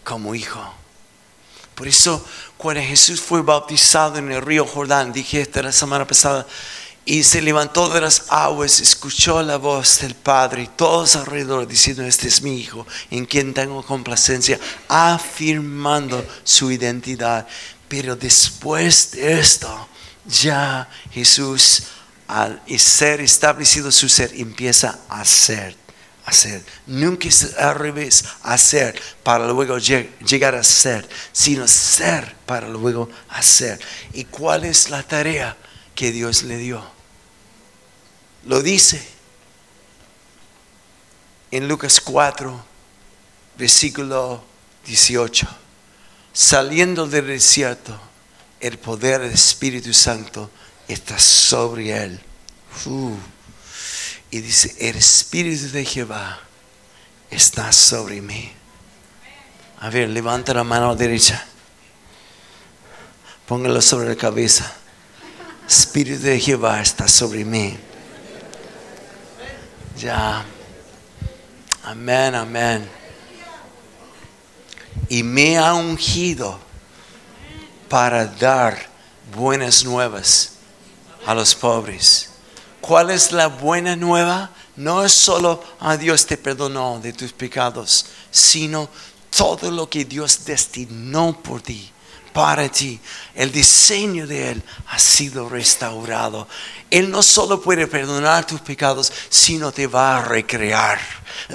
Como 0.03 0.35
hijo. 0.35 0.75
Por 1.75 1.87
eso, 1.87 2.25
cuando 2.57 2.83
Jesús 2.83 3.21
fue 3.21 3.43
bautizado 3.43 4.17
en 4.19 4.33
el 4.33 4.43
río 4.43 4.67
Jordán, 4.67 5.13
dije 5.13 5.41
esta 5.41 5.63
la 5.63 5.73
semana 5.73 6.07
pasada, 6.07 6.47
y 7.05 7.23
se 7.23 7.43
levantó 7.43 7.91
de 7.91 8.01
las 8.01 8.27
aguas, 8.31 8.81
escuchó 8.81 9.43
la 9.43 9.59
voz 9.59 10.01
del 10.01 10.15
Padre 10.15 10.63
y 10.63 10.67
todos 10.69 11.17
alrededor 11.17 11.67
diciendo, 11.67 12.03
este 12.03 12.29
es 12.29 12.41
mi 12.41 12.59
Hijo, 12.59 12.87
en 13.11 13.27
quien 13.27 13.53
tengo 13.53 13.83
complacencia, 13.83 14.59
afirmando 14.89 16.25
su 16.45 16.71
identidad. 16.71 17.47
Pero 17.89 18.17
después 18.17 19.11
de 19.11 19.39
esto, 19.39 19.89
ya 20.25 20.89
Jesús, 21.11 21.83
al 22.27 22.63
ser 22.79 23.21
establecido 23.21 23.93
su 23.93 24.09
ser, 24.09 24.33
empieza 24.35 25.01
a 25.11 25.23
ser 25.27 25.84
hacer. 26.25 26.65
Nunca 26.87 27.29
es 27.29 27.57
al 27.57 27.75
revés, 27.75 28.25
hacer 28.43 29.01
para 29.23 29.47
luego 29.47 29.79
llegar 29.79 30.55
a 30.55 30.63
ser, 30.63 31.09
sino 31.33 31.69
ser 31.69 32.35
para 32.47 32.69
luego 32.69 33.09
hacer. 33.29 33.79
¿Y 34.13 34.25
cuál 34.25 34.65
es 34.65 34.91
la 34.91 35.03
tarea 35.03 35.57
que 35.95 36.13
Dios 36.13 36.43
le 36.43 36.57
dio? 36.59 36.85
Lo 38.47 38.63
dice 38.63 39.07
en 41.51 41.69
Lucas 41.69 42.01
4, 42.01 42.65
versículo 43.57 44.45
18. 44.87 45.47
Saliendo 46.33 47.07
del 47.07 47.29
desierto, 47.29 47.99
el 48.61 48.79
poder 48.79 49.21
del 49.21 49.33
Espíritu 49.33 49.95
Santo 49.95 50.51
está 50.89 51.19
sobre 51.19 51.97
él. 51.97 52.21
Uh. 52.87 53.15
Y 54.35 54.41
dice, 54.41 54.75
el 54.81 54.97
Espíritu 54.97 55.71
de 55.71 55.85
Jehová 55.85 56.41
está 57.31 57.71
sobre 57.71 58.21
mí. 58.21 58.51
A 59.79 59.89
ver, 59.91 60.09
levanta 60.09 60.53
la 60.53 60.65
mano 60.65 60.97
derecha. 60.97 61.47
Póngalo 63.47 63.81
sobre 63.81 64.09
la 64.09 64.17
cabeza. 64.17 64.75
Espíritu 65.69 66.23
de 66.23 66.41
Jehová 66.41 66.81
está 66.81 67.07
sobre 67.07 67.45
mí. 67.45 67.79
Ya. 69.99 70.45
Amén, 71.85 72.35
amén. 72.35 72.91
Y 75.11 75.23
me 75.23 75.59
ha 75.59 75.75
ungido 75.75 76.59
para 77.89 78.27
dar 78.27 78.85
buenas 79.33 79.85
nuevas 79.85 80.55
a 81.25 81.35
los 81.35 81.55
pobres 81.55 82.34
¿Cuál 82.87 83.09
es 83.09 83.33
la 83.33 83.47
buena 83.47 83.97
nueva? 83.97 84.51
No 84.77 85.03
es 85.05 85.13
solo, 85.15 85.65
a 85.81 85.97
Dios 85.97 86.27
te 86.27 86.37
perdonó 86.37 87.01
de 87.01 87.15
tus 87.15 87.33
pecados, 87.33 88.05
sino 88.31 88.91
todo 89.35 89.71
lo 89.71 89.89
que 89.89 90.05
Dios 90.05 90.45
destinó 90.45 91.33
por 91.43 91.63
ti, 91.63 91.91
para 92.35 92.69
ti. 92.69 93.01
El 93.35 93.53
diseño 93.53 94.27
de 94.27 94.51
Él 94.51 94.63
ha 94.89 94.99
sido 94.99 95.49
restaurado. 95.49 96.49
Él 96.91 97.11
no 97.11 97.23
solo 97.23 97.63
puede 97.63 97.87
perdonar 97.87 98.45
tus 98.45 98.61
pecados, 98.61 99.13
sino 99.31 99.71
te 99.73 99.87
va 99.87 100.19
a 100.19 100.23
recrear. 100.23 100.99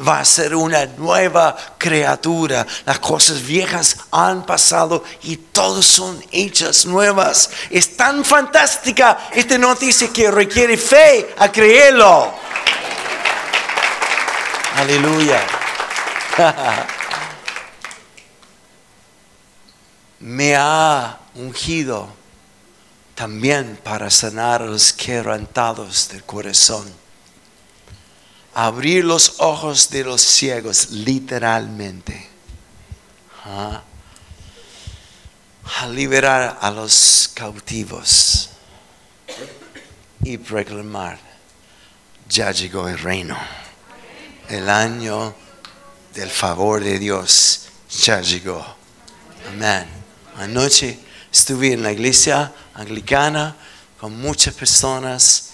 Va 0.07 0.21
a 0.21 0.25
ser 0.25 0.55
una 0.55 0.85
nueva 0.85 1.55
criatura. 1.77 2.65
Las 2.85 2.99
cosas 2.99 3.45
viejas 3.45 3.97
han 4.09 4.45
pasado 4.45 5.03
y 5.23 5.35
todas 5.35 5.85
son 5.85 6.23
hechas 6.31 6.85
nuevas. 6.85 7.49
Es 7.69 7.97
tan 7.97 8.23
fantástica 8.23 9.29
esta 9.33 9.57
noticia 9.57 10.07
que 10.13 10.31
requiere 10.31 10.77
fe 10.77 11.35
a 11.37 11.51
creerlo. 11.51 12.33
Aleluya. 14.77 15.45
Me 20.19 20.55
ha 20.55 21.19
ungido 21.35 22.09
también 23.15 23.79
para 23.83 24.09
sanar 24.09 24.61
a 24.61 24.65
los 24.65 24.93
quebrantados 24.93 26.09
del 26.09 26.23
corazón. 26.23 26.89
Abrir 28.53 29.03
los 29.05 29.35
ojos 29.39 29.89
de 29.89 30.03
los 30.03 30.21
ciegos, 30.21 30.91
literalmente. 30.91 32.27
A 33.45 33.81
liberar 35.87 36.57
a 36.61 36.71
los 36.71 37.31
cautivos 37.33 38.49
y 40.23 40.37
proclamar, 40.37 41.19
ya 42.27 42.51
llegó 42.51 42.87
el 42.87 42.97
reino. 42.99 43.37
El 44.49 44.69
año 44.69 45.35
del 46.13 46.29
favor 46.29 46.83
de 46.83 46.99
Dios 46.99 47.67
ya 47.89 48.21
llegó. 48.21 48.65
Amén. 49.47 49.98
Anoche 50.39 50.97
estuve 51.31 51.73
en 51.73 51.83
la 51.83 51.91
iglesia 51.91 52.53
anglicana 52.73 53.57
con 53.99 54.17
muchas 54.19 54.53
personas 54.53 55.49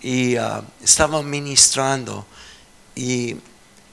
y 0.00 0.38
uh, 0.38 0.62
estaba 0.80 1.20
ministrando 1.24 2.24
y 2.94 3.36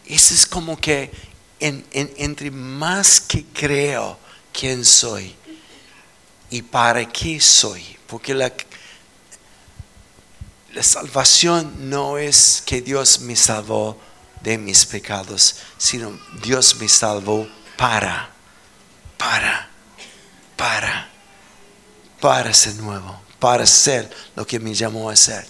eso 0.05 0.33
es 0.35 0.45
como 0.45 0.79
que 0.79 1.11
entre 1.59 2.51
más 2.51 3.19
que 3.19 3.43
creo 3.45 4.19
quién 4.53 4.85
soy 4.85 5.35
y 6.51 6.61
para 6.61 7.11
qué 7.11 7.39
soy, 7.41 7.97
porque 8.05 8.35
la, 8.35 8.53
la 10.73 10.83
salvación 10.83 11.89
no 11.89 12.19
es 12.19 12.61
que 12.63 12.81
Dios 12.81 13.19
me 13.21 13.35
salvó 13.35 13.99
de 14.41 14.59
mis 14.59 14.85
pecados, 14.85 15.55
sino 15.77 16.19
Dios 16.43 16.75
me 16.75 16.87
salvó 16.87 17.47
para, 17.77 18.29
para, 19.17 19.71
para 20.55 21.09
para 22.19 22.53
ser 22.53 22.75
nuevo, 22.77 23.21
para 23.39 23.65
ser 23.67 24.09
lo 24.35 24.47
que 24.47 24.59
me 24.59 24.73
llamó 24.73 25.09
a 25.11 25.15
ser. 25.15 25.45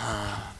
Ah. 0.00 0.52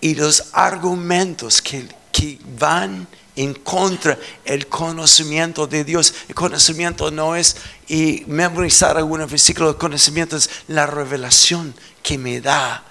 Y 0.00 0.16
los 0.16 0.48
argumentos 0.52 1.62
que, 1.62 1.88
que 2.10 2.40
van 2.58 3.06
en 3.36 3.54
contra 3.54 4.18
el 4.44 4.66
conocimiento 4.66 5.66
de 5.66 5.84
Dios. 5.84 6.12
El 6.28 6.34
conocimiento 6.34 7.10
no 7.10 7.36
es 7.36 7.56
y 7.88 8.24
memorizar 8.26 8.96
algunos 8.96 9.30
versículos, 9.30 9.74
el 9.74 9.78
conocimiento 9.78 10.36
es 10.36 10.50
la 10.68 10.86
revelación 10.86 11.74
que 12.02 12.18
me 12.18 12.40
da. 12.40 12.84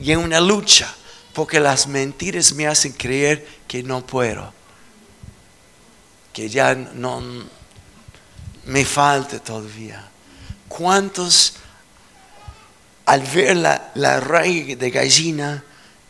Y 0.00 0.12
en 0.12 0.20
una 0.20 0.40
lucha, 0.40 0.92
porque 1.34 1.60
las 1.60 1.86
mentiras 1.86 2.52
me 2.54 2.66
hacen 2.66 2.92
creer 2.92 3.46
que 3.68 3.82
no 3.82 4.04
puedo, 4.04 4.52
que 6.32 6.48
ya 6.48 6.74
no, 6.74 7.22
me 8.66 8.84
falta 8.84 9.38
todavía. 9.38 10.08
¿Cuántos 10.68 11.54
al 13.06 13.22
ver 13.22 13.56
la, 13.56 13.90
la 13.94 14.20
raíz 14.20 14.78
de 14.78 14.90
gallina 14.90 15.64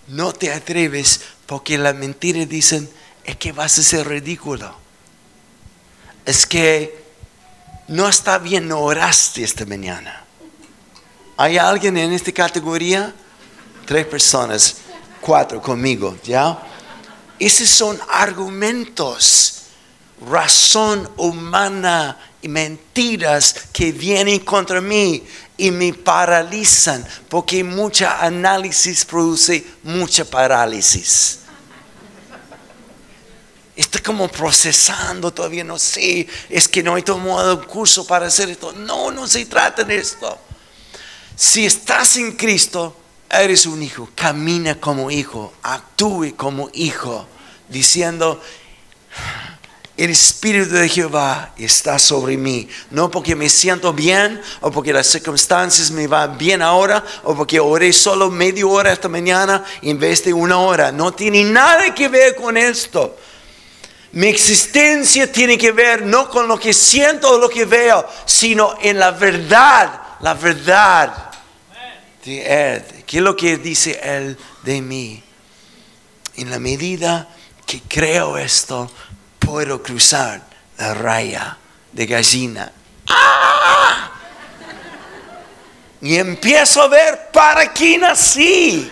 no 0.09 0.33
te 0.33 0.53
atreves 0.53 1.21
porque 1.47 1.79
la 1.79 1.93
mentira 1.93 2.45
dicen 2.45 2.89
es 3.25 3.37
que 3.37 3.53
vas 3.53 3.79
a 3.79 3.83
ser 3.83 4.07
ridículo? 4.09 4.75
Es 6.27 6.47
que 6.47 7.01
no 7.89 8.09
está 8.09 8.39
bien, 8.39 8.69
no 8.69 8.81
oraste 8.81 9.43
esta 9.43 9.67
mañana. 9.67 10.25
¿Hay 11.37 11.59
alguien 11.59 11.97
en 11.97 12.13
esta 12.13 12.31
categoría? 12.33 13.15
Tres 13.87 14.07
personas, 14.07 14.77
cuatro 15.21 15.61
conmigo, 15.61 16.17
¿ya? 16.23 16.59
Esos 17.39 17.69
son 17.69 17.99
argumentos, 18.11 19.63
razón 20.21 21.09
humana 21.17 22.19
y 22.43 22.49
mentiras 22.49 23.55
que 23.73 23.93
vienen 23.93 24.41
contra 24.41 24.81
mí 24.81 25.25
y 25.57 25.71
me 25.71 25.93
paralizan, 25.93 27.07
porque 27.29 27.63
mucha 27.63 28.21
análisis 28.21 29.05
produce 29.05 29.65
mucha 29.83 30.25
parálisis. 30.25 31.41
Está 33.77 34.03
como 34.03 34.29
procesando, 34.29 35.33
todavía 35.33 35.65
no 35.65 35.79
sé, 35.79 36.27
es 36.49 36.69
que 36.69 36.83
no 36.83 36.97
he 36.97 37.03
tomado 37.03 37.57
un 37.57 37.65
curso 37.65 38.07
para 38.07 38.27
hacer 38.27 38.51
esto. 38.51 38.73
No, 38.73 39.11
no 39.11 39.27
se 39.27 39.45
trata 39.47 39.85
de 39.85 39.97
esto. 39.97 40.39
Si 41.37 41.65
estás 41.65 42.17
en 42.17 42.33
Cristo, 42.33 42.97
eres 43.31 43.65
un 43.67 43.83
hijo, 43.83 44.09
camina 44.15 44.75
como 44.75 45.11
hijo, 45.11 45.55
actúe 45.63 46.35
como 46.37 46.69
hijo, 46.75 47.27
diciendo, 47.69 48.43
el 50.01 50.13
Espíritu 50.13 50.71
de 50.71 50.89
Jehová 50.89 51.53
está 51.59 51.99
sobre 51.99 52.39
mí. 52.39 52.67
No 52.91 53.11
porque 53.11 53.37
me 53.37 53.51
siento 53.51 53.93
bien 53.93 54.41
o 54.63 54.71
porque 54.71 54.95
las 54.95 55.07
circunstancias 55.07 55.91
me 55.91 56.07
van 56.07 56.39
bien 56.39 56.63
ahora 56.63 57.05
o 57.23 57.37
porque 57.37 57.61
oré 57.61 57.93
solo 57.93 58.31
media 58.31 58.67
hora 58.67 58.95
esta 58.95 59.11
mañana 59.11 59.63
en 59.83 59.99
vez 59.99 60.25
de 60.25 60.33
una 60.33 60.59
hora. 60.59 60.91
No 60.91 61.13
tiene 61.13 61.45
nada 61.45 61.95
que 61.95 62.09
ver 62.09 62.35
con 62.35 62.57
esto. 62.57 63.15
Mi 64.13 64.29
existencia 64.29 65.31
tiene 65.31 65.59
que 65.59 65.71
ver 65.71 66.01
no 66.01 66.31
con 66.31 66.49
lo 66.49 66.59
que 66.59 66.73
siento 66.73 67.33
o 67.33 67.39
lo 67.39 67.51
que 67.51 67.67
veo, 67.67 68.09
sino 68.25 68.77
en 68.81 68.99
la 68.99 69.11
verdad, 69.11 70.01
la 70.21 70.33
verdad 70.33 71.31
de 72.25 72.75
Él. 72.77 72.83
¿Qué 73.07 73.19
es 73.19 73.23
lo 73.23 73.37
que 73.37 73.59
dice 73.59 74.01
Él 74.03 74.39
de 74.63 74.81
mí? 74.81 75.23
En 76.37 76.49
la 76.49 76.59
medida 76.59 77.29
que 77.67 77.83
creo 77.87 78.39
esto, 78.39 78.91
puedo 79.51 79.83
cruzar 79.83 80.41
la 80.79 80.95
raya 80.95 81.59
de 81.91 82.07
gallina. 82.07 82.71
¡Ah! 83.09 84.13
Y 86.01 86.17
empiezo 86.19 86.83
a 86.83 86.87
ver 86.87 87.31
para 87.33 87.75
qué 87.75 87.99
nací. 87.99 88.89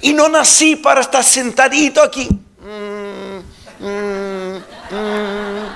Y 0.00 0.14
no 0.14 0.30
nací 0.30 0.76
para 0.76 1.02
estar 1.02 1.22
sentadito 1.22 2.02
aquí. 2.02 2.26
Mm, 2.26 3.84
mm, 3.84 4.56
mm. 4.56 5.66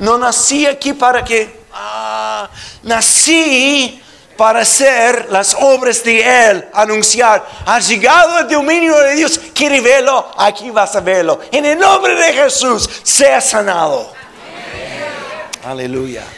No 0.00 0.18
nací 0.18 0.66
aquí 0.66 0.92
para 0.92 1.24
que... 1.24 1.64
Ah, 1.72 2.50
nací 2.82 3.98
para 4.36 4.60
hacer 4.60 5.28
las 5.30 5.54
obras 5.54 6.02
de 6.02 6.50
Él, 6.50 6.68
anunciar, 6.72 7.46
ha 7.66 7.78
llegado 7.78 8.40
el 8.40 8.48
dominio 8.48 8.96
de 8.98 9.14
Dios, 9.14 9.40
quiere 9.54 9.80
verlo, 9.80 10.32
aquí 10.36 10.70
vas 10.70 10.96
a 10.96 11.00
verlo. 11.00 11.40
En 11.52 11.64
el 11.64 11.78
nombre 11.78 12.14
de 12.14 12.32
Jesús, 12.32 12.88
sea 13.02 13.40
sanado. 13.40 14.12
Aleluya. 15.64 16.24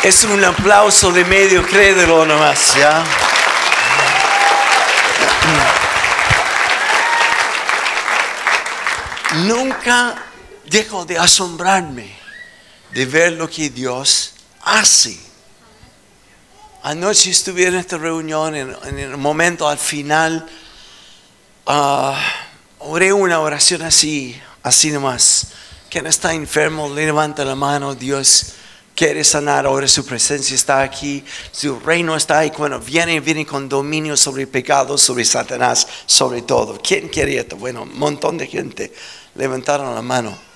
Es 0.00 0.22
un 0.22 0.44
aplauso 0.44 1.10
de 1.10 1.24
medio 1.24 1.66
crédelo 1.66 2.24
nomás, 2.24 2.76
¿ya? 2.76 3.02
Nunca 9.44 10.14
dejo 10.66 11.04
de 11.04 11.18
asombrarme 11.18 12.17
de 12.92 13.06
ver 13.06 13.32
lo 13.32 13.48
que 13.48 13.70
Dios 13.70 14.32
hace. 14.62 15.18
Anoche 16.82 17.30
estuve 17.30 17.66
en 17.66 17.74
esta 17.74 17.98
reunión, 17.98 18.54
en, 18.54 18.98
el 18.98 19.16
momento 19.16 19.68
al 19.68 19.78
final, 19.78 20.48
oré 22.78 23.12
una 23.12 23.40
oración 23.40 23.82
así, 23.82 24.40
así 24.62 24.90
nomás. 24.90 25.48
Quien 25.90 26.06
está 26.06 26.34
enfermo, 26.34 26.88
levanta 26.88 27.44
la 27.44 27.54
mano, 27.54 27.94
Dios 27.94 28.54
quiere 28.94 29.22
sanar, 29.22 29.64
ahora 29.64 29.86
su 29.86 30.04
presencia 30.04 30.56
está 30.56 30.80
aquí, 30.80 31.24
su 31.52 31.78
reino 31.78 32.16
está 32.16 32.40
ahí. 32.40 32.50
Cuando 32.50 32.80
viene, 32.80 33.20
viene 33.20 33.46
con 33.46 33.68
dominio 33.68 34.16
sobre 34.16 34.42
el 34.42 34.48
pecado, 34.48 34.98
sobre 34.98 35.24
Satanás, 35.24 35.86
sobre 36.04 36.42
todo. 36.42 36.80
¿Quién 36.82 37.08
quiere 37.08 37.38
esto? 37.38 37.56
Bueno, 37.56 37.82
un 37.82 37.98
montón 37.98 38.36
de 38.38 38.46
gente 38.46 38.92
levantaron 39.34 39.94
la 39.94 40.02
mano. 40.02 40.47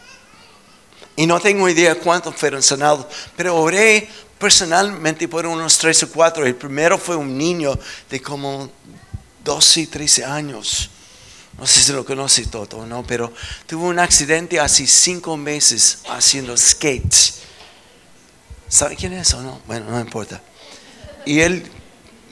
Y 1.17 1.27
no 1.27 1.41
tengo 1.41 1.69
idea 1.69 1.95
cuántos 1.95 2.35
fueron 2.35 2.63
sanados, 2.63 3.07
pero 3.37 3.57
oré 3.57 4.09
personalmente 4.39 5.29
por 5.29 5.47
unos 5.47 5.79
tres 5.79 6.03
o 6.03 6.11
cuatro. 6.11 6.45
El 6.47 6.55
primero 6.55 6.99
fue 6.99 7.17
un 7.17 7.37
niño 7.37 7.79
de 8.11 8.21
como 8.21 8.71
12, 9.45 9.87
13 9.87 10.25
años. 10.25 10.91
No 11.59 11.67
sé 11.67 11.81
si 11.81 11.93
lo 11.93 12.05
conoce 12.05 12.47
todo, 12.47 12.87
¿no? 12.87 13.05
Pero 13.05 13.33
tuvo 13.67 13.87
un 13.87 13.99
accidente 13.99 14.59
hace 14.59 14.87
cinco 14.87 15.37
meses 15.37 15.99
haciendo 16.09 16.57
skates. 16.57 17.41
¿Sabe 18.69 18.97
quién 18.97 19.13
es 19.13 19.35
o 19.35 19.43
no? 19.43 19.61
Bueno, 19.67 19.91
no 19.91 20.01
importa. 20.01 20.41
Y 21.27 21.41
él 21.41 21.71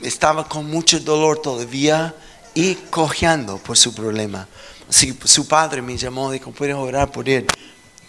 estaba 0.02 0.48
con 0.48 0.66
mucho 0.66 0.98
dolor 1.00 1.40
todavía 1.42 2.14
y 2.54 2.74
cojeando 2.74 3.58
por 3.58 3.76
su 3.76 3.94
problema. 3.94 4.48
Así 4.88 5.16
su 5.24 5.46
padre 5.46 5.82
me 5.82 5.96
llamó 5.96 6.30
y 6.30 6.38
dijo, 6.38 6.50
¿puedes 6.50 6.74
orar 6.74 7.12
por 7.12 7.28
él? 7.28 7.46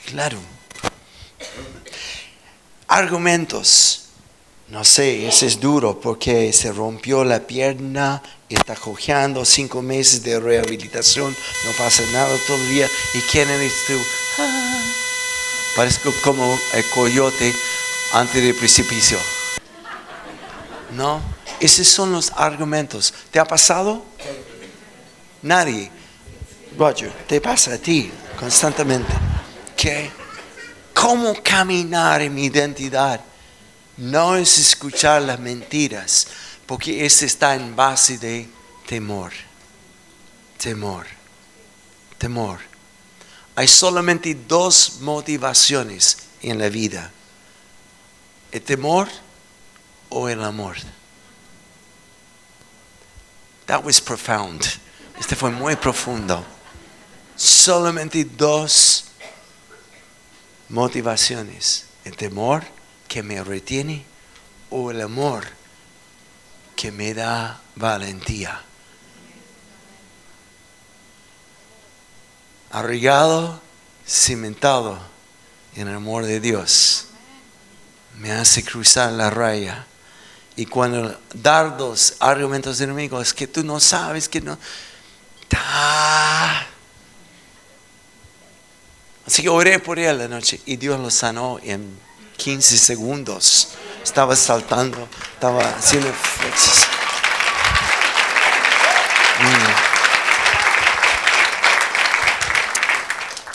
Claro, 0.06 0.40
Argumentos. 2.94 4.02
No 4.68 4.84
sé, 4.84 5.26
ese 5.26 5.46
es 5.46 5.62
duro 5.62 6.02
porque 6.02 6.52
se 6.52 6.74
rompió 6.74 7.24
la 7.24 7.40
pierna, 7.40 8.22
está 8.50 8.76
cojeando, 8.76 9.46
cinco 9.46 9.82
meses 9.82 10.24
de 10.24 10.38
rehabilitación, 10.42 11.34
no 11.66 11.72
pasa 11.78 12.04
nada 12.12 12.38
todavía. 12.46 12.90
¿Y 13.14 13.22
quién 13.32 13.50
eres 13.50 13.72
tú? 13.88 13.94
Ah, 14.40 14.82
parezco 15.78 16.14
como 16.22 16.60
el 16.74 16.84
coyote 16.94 17.54
antes 18.12 18.44
del 18.44 18.56
precipicio. 18.56 19.18
¿No? 20.94 21.22
Esos 21.62 21.88
son 21.88 22.12
los 22.12 22.30
argumentos. 22.36 23.14
¿Te 23.32 23.40
ha 23.40 23.46
pasado? 23.46 24.04
Nadie. 25.44 25.90
Roger, 26.78 27.14
te 27.26 27.40
pasa 27.40 27.76
a 27.76 27.78
ti 27.78 28.12
constantemente. 28.38 29.14
¿Qué? 29.78 30.21
Cómo 31.02 31.34
caminar 31.42 32.22
en 32.22 32.36
mi 32.36 32.46
identidad. 32.46 33.20
No 33.98 34.36
es 34.36 34.60
escuchar 34.60 35.24
las 35.24 35.40
mentiras, 35.40 36.28
porque 36.68 37.04
ese 37.04 37.26
está 37.26 37.56
en 37.56 37.76
base 37.76 38.20
de 38.20 38.48
temor. 38.86 39.32
Temor. 40.60 41.08
Temor. 42.20 42.60
Hay 43.56 43.68
solamente 43.68 44.36
dos 44.48 44.98
motivaciones 45.02 46.18
en 46.44 46.60
la 46.60 46.70
vida. 46.70 47.12
El 48.52 48.62
temor 48.62 49.08
o 50.10 50.30
el 50.30 50.44
amor. 50.44 50.76
That 53.66 53.84
was 53.84 54.00
profound. 54.00 54.64
Este 55.20 55.36
fue 55.36 55.50
muy 55.50 55.76
profundo. 55.76 56.46
Solamente 57.36 58.24
dos 58.24 59.06
motivaciones. 60.72 61.86
El 62.04 62.16
temor 62.16 62.64
que 63.08 63.22
me 63.22 63.44
retiene 63.44 64.06
o 64.70 64.90
el 64.90 65.02
amor 65.02 65.46
que 66.76 66.92
me 66.92 67.14
da 67.14 67.62
valentía. 67.76 68.64
Arraigado, 72.72 73.62
cimentado 74.08 75.00
en 75.76 75.90
el 75.90 75.96
amor 75.96 76.26
de 76.26 76.40
Dios, 76.40 77.08
me 78.18 78.32
hace 78.32 78.64
cruzar 78.64 79.12
la 79.12 79.30
raya. 79.30 79.86
Y 80.56 80.66
cuando 80.66 81.20
dardos, 81.34 82.16
argumentos 82.20 82.80
enemigos, 82.82 83.34
que 83.34 83.48
tú 83.48 83.64
no 83.64 83.80
sabes, 83.80 84.28
que 84.28 84.42
no... 84.42 84.58
Así 89.32 89.44
que 89.44 89.50
oré 89.50 89.80
por 89.80 89.98
él 89.98 90.18
la 90.18 90.28
noche 90.28 90.60
y 90.66 90.76
Dios 90.76 91.00
lo 91.00 91.10
sanó 91.10 91.58
en 91.64 91.98
15 92.36 92.78
segundos. 92.78 93.70
Estaba 94.04 94.36
saltando, 94.36 95.08
estaba 95.36 95.62
haciendo 95.70 96.12
fuerzas. 96.12 96.86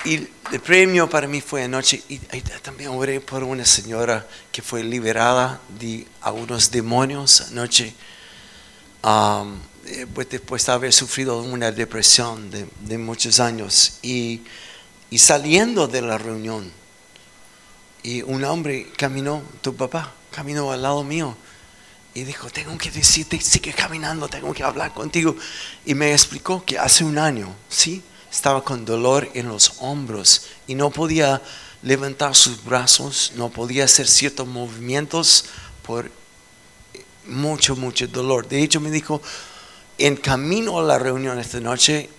Mm. 0.05 0.09
Y 0.09 0.29
el 0.51 0.61
premio 0.61 1.11
para 1.11 1.29
mí 1.29 1.43
fue 1.43 1.65
anoche. 1.65 2.03
Y, 2.09 2.21
también 2.63 2.89
oré 2.89 3.21
por 3.21 3.43
una 3.45 3.67
señora 3.67 4.27
que 4.51 4.63
fue 4.63 4.83
liberada 4.83 5.61
de 5.79 6.07
algunos 6.23 6.71
demonios 6.71 7.43
anoche. 7.51 7.93
Um, 9.05 9.61
pues 10.15 10.31
después 10.31 10.65
de 10.65 10.73
haber 10.73 10.95
sufrido 10.95 11.43
una 11.43 11.71
depresión 11.71 12.51
de, 12.51 12.67
de 12.81 12.97
muchos 12.97 13.41
años. 13.41 13.99
Y 14.01 14.41
Y 15.11 15.19
saliendo 15.19 15.89
de 15.89 16.03
la 16.03 16.19
reunión, 16.19 16.73
y 18.03 18.23
un 18.23 18.45
hombre 18.45 18.91
caminó, 18.97 19.43
tu 19.63 19.75
papá, 19.75 20.13
caminó 20.31 20.71
al 20.71 20.83
lado 20.83 21.03
mío. 21.03 21.37
Y 22.15 22.25
dijo, 22.25 22.49
tengo 22.51 22.79
que 22.79 22.91
decirte, 22.91 23.41
sigue 23.41 23.73
caminando, 23.73 24.29
tengo 24.29 24.55
que 24.55 24.63
hablar 24.63 24.95
contigo. 24.95 25.37
Y 25.85 25.95
me 25.95 26.13
explicó 26.13 26.65
que 26.65 26.79
hace 26.79 27.05
un 27.05 27.19
año, 27.19 27.55
¿sí? 27.69 28.03
Estaba 28.31 28.63
con 28.63 28.85
dolor 28.85 29.29
en 29.35 29.49
los 29.49 29.75
hombros 29.81 30.47
y 30.67 30.75
no 30.75 30.91
podía 30.91 31.43
levantar 31.83 32.35
sus 32.35 32.65
brazos, 32.65 33.33
no 33.35 33.51
podía 33.51 33.85
hacer 33.85 34.07
ciertos 34.07 34.47
movimientos 34.47 35.47
por 35.83 36.11
mucho, 37.27 37.77
mucho 37.77 38.07
dolor. 38.07 38.49
De 38.49 38.63
hecho, 38.63 38.81
me 38.81 38.91
dijo, 38.91 39.21
en 39.99 40.17
camino 40.17 40.79
a 40.79 40.83
la 40.83 40.99
reunión 40.99 41.39
esta 41.39 41.61
noche, 41.61 42.11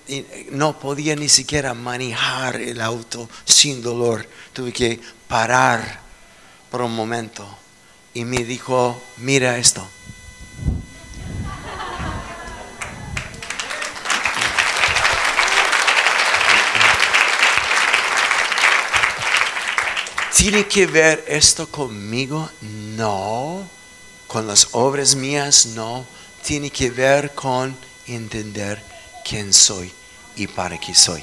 no 0.52 0.80
podía 0.80 1.16
ni 1.16 1.30
siquiera 1.30 1.74
manejar 1.74 2.56
el 2.56 2.82
auto 2.82 3.30
sin 3.46 3.82
dolor. 3.82 4.28
Tuve 4.54 4.74
que 4.74 5.00
parar 5.28 6.02
por 6.72 6.82
un 6.82 6.96
momento. 6.96 7.48
Y 8.14 8.26
me 8.26 8.44
dijo, 8.44 9.00
mira 9.18 9.58
esto. 9.58 9.88
¿Tiene 20.36 20.66
que 20.66 20.88
ver 20.88 21.26
esto 21.28 21.68
conmigo? 21.70 22.50
No. 22.62 23.68
Con 24.28 24.48
las 24.48 24.70
obras 24.72 25.16
mías, 25.16 25.68
no 25.68 26.06
tiene 26.48 26.72
que 26.72 26.90
ver 26.90 27.36
con 27.36 27.78
entender 28.08 28.82
quién 29.28 29.54
soy 29.54 29.92
y 30.38 30.48
para 30.48 30.80
qué 30.80 30.96
soy. 30.96 31.22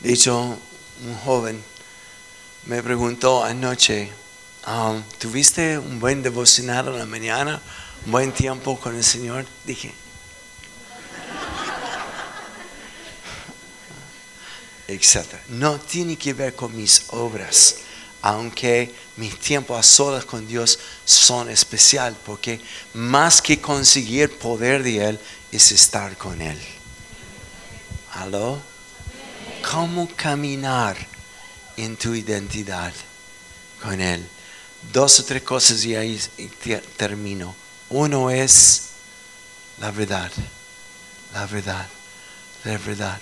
De 0.00 0.12
hecho, 0.12 0.56
un 1.04 1.16
joven 1.24 1.60
me 2.66 2.80
preguntó 2.80 3.42
anoche, 3.42 4.12
um, 4.68 5.02
¿tuviste 5.18 5.78
un 5.78 5.98
buen 5.98 6.22
devocional 6.22 6.86
en 6.86 7.00
la 7.00 7.06
mañana? 7.06 7.60
¿Un 8.06 8.12
buen 8.12 8.30
tiempo 8.30 8.78
con 8.78 8.94
el 8.94 9.02
Señor? 9.02 9.44
Dije, 9.64 9.92
etc. 14.86 15.24
No 15.48 15.80
tiene 15.80 16.16
que 16.16 16.34
ver 16.34 16.54
con 16.54 16.76
mis 16.76 17.06
obras 17.08 17.78
aunque 18.24 18.90
mis 19.18 19.38
tiempos 19.38 19.78
a 19.78 19.82
solas 19.82 20.24
con 20.24 20.48
Dios 20.48 20.78
son 21.04 21.50
especial, 21.50 22.16
porque 22.24 22.58
más 22.94 23.42
que 23.42 23.60
conseguir 23.60 24.38
poder 24.38 24.82
de 24.82 25.10
Él 25.10 25.20
es 25.52 25.72
estar 25.72 26.16
con 26.16 26.40
Él. 26.40 26.58
¿Aló? 28.14 28.62
¿Cómo 29.70 30.08
caminar 30.16 30.96
en 31.76 31.98
tu 31.98 32.14
identidad 32.14 32.94
con 33.82 34.00
Él? 34.00 34.26
Dos 34.90 35.20
o 35.20 35.24
tres 35.26 35.42
cosas 35.42 35.84
y 35.84 35.94
ahí 35.94 36.18
termino. 36.96 37.54
Uno 37.90 38.30
es 38.30 38.84
la 39.80 39.90
verdad, 39.90 40.32
la 41.34 41.44
verdad, 41.44 41.86
la 42.64 42.78
verdad. 42.78 43.20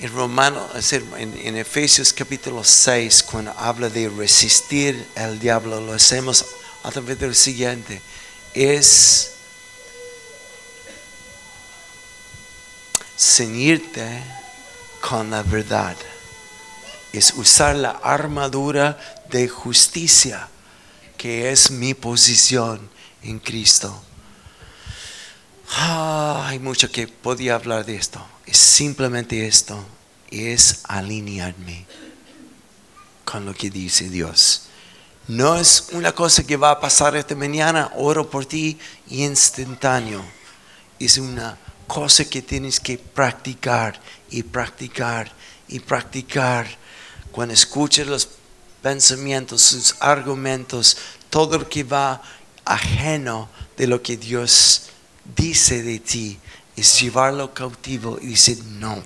En 0.00 0.12
Romano, 0.12 0.68
en, 1.16 1.56
Efesios 1.56 2.12
capítulo 2.12 2.64
6, 2.64 3.22
cuando 3.22 3.52
habla 3.52 3.88
de 3.88 4.08
resistir 4.08 5.06
al 5.14 5.38
diablo, 5.38 5.80
lo 5.80 5.92
hacemos 5.92 6.44
a 6.82 6.90
través 6.90 7.18
de 7.20 7.28
lo 7.28 7.34
siguiente. 7.34 8.02
Es 8.54 9.34
ceñirte 13.16 14.20
con 15.00 15.30
la 15.30 15.44
verdad. 15.44 15.96
Es 17.12 17.32
usar 17.34 17.76
la 17.76 17.90
armadura 17.90 18.98
de 19.30 19.48
justicia, 19.48 20.48
que 21.16 21.52
es 21.52 21.70
mi 21.70 21.94
posición 21.94 22.90
en 23.22 23.38
Cristo. 23.38 24.02
Hay 25.76 26.58
mucho 26.58 26.90
que 26.90 27.08
podía 27.08 27.54
hablar 27.54 27.84
de 27.84 27.96
esto 27.96 28.24
es 28.46 28.58
simplemente 28.58 29.46
esto, 29.46 29.82
es 30.30 30.80
alinearme 30.84 31.86
con 33.24 33.44
lo 33.46 33.54
que 33.54 33.70
dice 33.70 34.08
Dios. 34.08 34.64
No 35.26 35.56
es 35.56 35.88
una 35.92 36.12
cosa 36.12 36.44
que 36.44 36.56
va 36.56 36.72
a 36.72 36.80
pasar 36.80 37.16
esta 37.16 37.34
mañana, 37.34 37.90
oro 37.96 38.28
por 38.28 38.44
ti 38.44 38.78
instantáneo. 39.08 40.22
Es 40.98 41.16
una 41.16 41.56
cosa 41.86 42.24
que 42.26 42.42
tienes 42.42 42.78
que 42.78 42.98
practicar 42.98 43.98
y 44.30 44.42
practicar 44.42 45.32
y 45.68 45.80
practicar. 45.80 46.66
Cuando 47.32 47.54
escuches 47.54 48.06
los 48.06 48.28
pensamientos, 48.82 49.62
sus 49.62 49.96
argumentos, 50.00 50.98
todo 51.30 51.58
lo 51.58 51.68
que 51.68 51.84
va 51.84 52.20
ajeno 52.66 53.48
de 53.76 53.86
lo 53.86 54.02
que 54.02 54.18
Dios 54.18 54.90
dice 55.24 55.82
de 55.82 55.98
ti, 56.00 56.38
es 56.76 57.00
llevarlo 57.00 57.54
cautivo 57.54 58.18
y 58.20 58.28
decir, 58.28 58.62
no, 58.64 59.02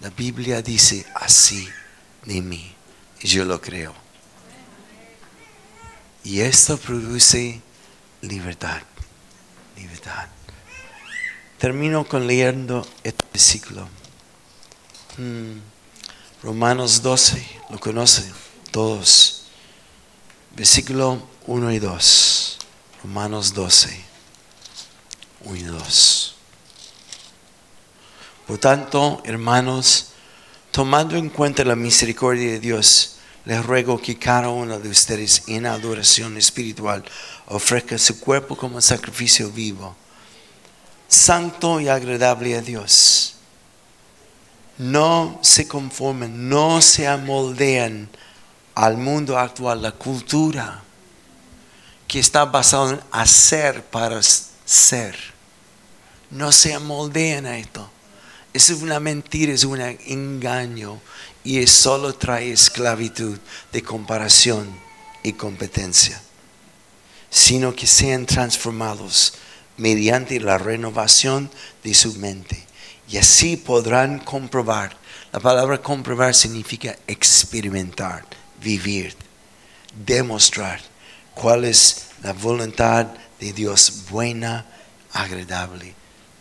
la 0.00 0.10
Biblia 0.10 0.62
dice 0.62 1.06
así 1.14 1.68
de 2.24 2.40
mí, 2.40 2.74
y 3.20 3.28
yo 3.28 3.44
lo 3.44 3.60
creo. 3.60 3.94
Y 6.24 6.40
esto 6.40 6.76
produce 6.76 7.60
libertad, 8.22 8.82
libertad. 9.76 10.28
Termino 11.58 12.06
con 12.06 12.26
leyendo 12.26 12.86
este 13.04 13.24
versículo. 13.32 13.88
Hmm. 15.16 15.58
Romanos 16.42 17.02
12, 17.02 17.46
lo 17.68 17.78
conocen 17.78 18.32
todos. 18.70 19.44
Versículo 20.56 21.22
1 21.46 21.72
y 21.72 21.78
2. 21.78 22.58
Romanos 23.02 23.52
12, 23.52 24.09
1 25.44 25.56
y 25.56 25.62
2. 25.62 26.34
Por 28.46 28.58
tanto, 28.58 29.22
hermanos, 29.24 30.08
tomando 30.70 31.16
en 31.16 31.30
cuenta 31.30 31.64
la 31.64 31.76
misericordia 31.76 32.50
de 32.52 32.60
Dios, 32.60 33.16
les 33.44 33.64
ruego 33.64 34.00
que 34.00 34.18
cada 34.18 34.48
uno 34.48 34.78
de 34.78 34.88
ustedes 34.88 35.44
en 35.46 35.66
adoración 35.66 36.36
espiritual 36.36 37.04
ofrezca 37.46 37.96
su 37.98 38.20
cuerpo 38.20 38.56
como 38.56 38.80
sacrificio 38.80 39.50
vivo, 39.50 39.96
santo 41.08 41.80
y 41.80 41.88
agradable 41.88 42.56
a 42.56 42.60
Dios. 42.60 43.34
No 44.78 45.38
se 45.42 45.68
conformen, 45.68 46.48
no 46.48 46.80
se 46.80 47.06
amoldean 47.06 48.08
al 48.74 48.96
mundo 48.96 49.38
actual, 49.38 49.82
la 49.82 49.92
cultura 49.92 50.82
que 52.08 52.18
está 52.18 52.44
basada 52.46 52.94
en 52.94 53.00
hacer 53.12 53.84
para 53.84 54.20
ser. 54.70 55.16
No 56.30 56.52
se 56.52 56.74
amoldean 56.74 57.46
a 57.46 57.58
esto 57.58 57.90
es 58.52 58.70
una 58.70 58.98
mentira, 58.98 59.52
es 59.52 59.64
un 59.64 59.80
engaño 59.80 61.00
y 61.44 61.64
solo 61.66 62.14
trae 62.14 62.52
esclavitud 62.52 63.38
de 63.72 63.82
comparación 63.82 64.68
y 65.22 65.32
competencia, 65.34 66.20
sino 67.30 67.74
que 67.74 67.86
sean 67.86 68.26
transformados 68.26 69.34
mediante 69.76 70.40
la 70.40 70.58
renovación 70.58 71.50
de 71.84 71.94
su 71.94 72.14
mente 72.14 72.66
y 73.08 73.18
así 73.18 73.56
podrán 73.56 74.18
comprobar. 74.18 74.96
La 75.32 75.38
palabra 75.38 75.80
comprobar 75.80 76.34
significa 76.34 76.96
experimentar, 77.06 78.24
vivir, 78.60 79.14
demostrar 80.04 80.80
cuál 81.34 81.64
es 81.64 82.06
la 82.22 82.32
voluntad 82.32 83.06
de 83.40 83.52
Dios 83.52 84.04
buena, 84.10 84.66
agradable 85.12 85.94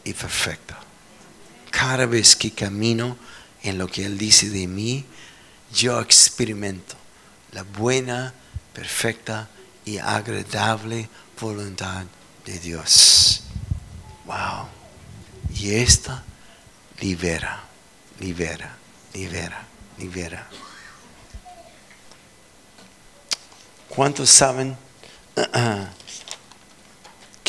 y 0.03 0.13
perfecta 0.13 0.79
cada 1.79 2.05
vez 2.05 2.35
que 2.35 2.51
camino 2.51 3.17
en 3.63 3.77
lo 3.77 3.87
que 3.87 4.05
Él 4.05 4.17
dice 4.17 4.49
de 4.49 4.67
mí, 4.67 5.05
yo 5.73 5.99
experimento 6.01 6.95
la 7.51 7.63
buena, 7.63 8.33
perfecta 8.73 9.47
y 9.85 9.97
agradable 9.97 11.09
voluntad 11.39 12.05
de 12.45 12.59
Dios. 12.59 13.43
Wow. 14.25 14.67
Y 15.55 15.75
esta 15.75 16.23
libera, 16.99 17.63
libera, 18.19 18.75
libera, 19.13 19.65
libera. 19.97 20.47
¿Cuántos 23.87 24.29
saben 24.29 24.77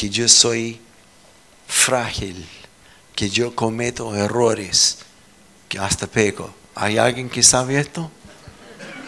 que 0.01 0.09
yo 0.09 0.26
soy 0.28 0.80
frágil? 1.68 2.46
que 3.20 3.28
yo 3.28 3.55
cometo 3.55 4.16
errores, 4.16 4.96
que 5.68 5.78
hasta 5.78 6.07
pego. 6.07 6.55
¿Hay 6.74 6.96
alguien 6.96 7.28
que 7.28 7.42
sabe 7.42 7.78
esto? 7.78 8.11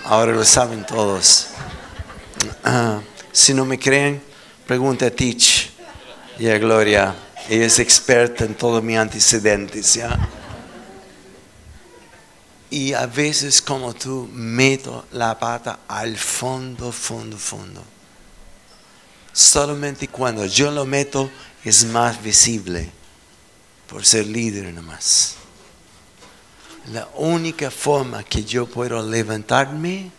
Ahora 0.05 0.33
lo 0.33 0.45
saben 0.45 0.85
todos. 0.85 1.47
Ah, 2.63 3.01
si 3.33 3.55
no 3.55 3.65
me 3.65 3.79
creen, 3.79 4.23
pregunta 4.67 5.07
a 5.07 5.11
Teach 5.11 5.71
y 6.39 6.47
a 6.47 6.59
Gloria. 6.59 7.15
Ella 7.49 7.65
es 7.65 7.79
experta 7.79 8.45
en 8.45 8.55
todos 8.55 8.83
mis 8.83 8.99
antecedentes, 8.99 9.95
¿ya? 9.95 10.29
Y 12.69 12.93
a 12.93 13.07
veces 13.07 13.63
como 13.63 13.95
tú 13.95 14.29
meto 14.31 15.07
la 15.13 15.39
pata 15.39 15.79
al 15.89 16.19
fondo, 16.19 16.93
fondo, 16.93 17.39
fondo. 17.39 17.83
Solamente 19.33 20.09
cuando 20.09 20.45
yo 20.47 20.71
lo 20.71 20.85
meto 20.85 21.31
es 21.65 21.85
más 21.85 22.23
visible 22.23 22.91
por 23.89 24.05
ser 24.05 24.27
líder 24.27 24.73
nomás. 24.73 25.37
La 26.91 27.09
única 27.15 27.71
forma 27.71 28.25
que 28.25 28.45
yo 28.45 28.67
puedo 28.67 29.09
levantarme 29.09 30.11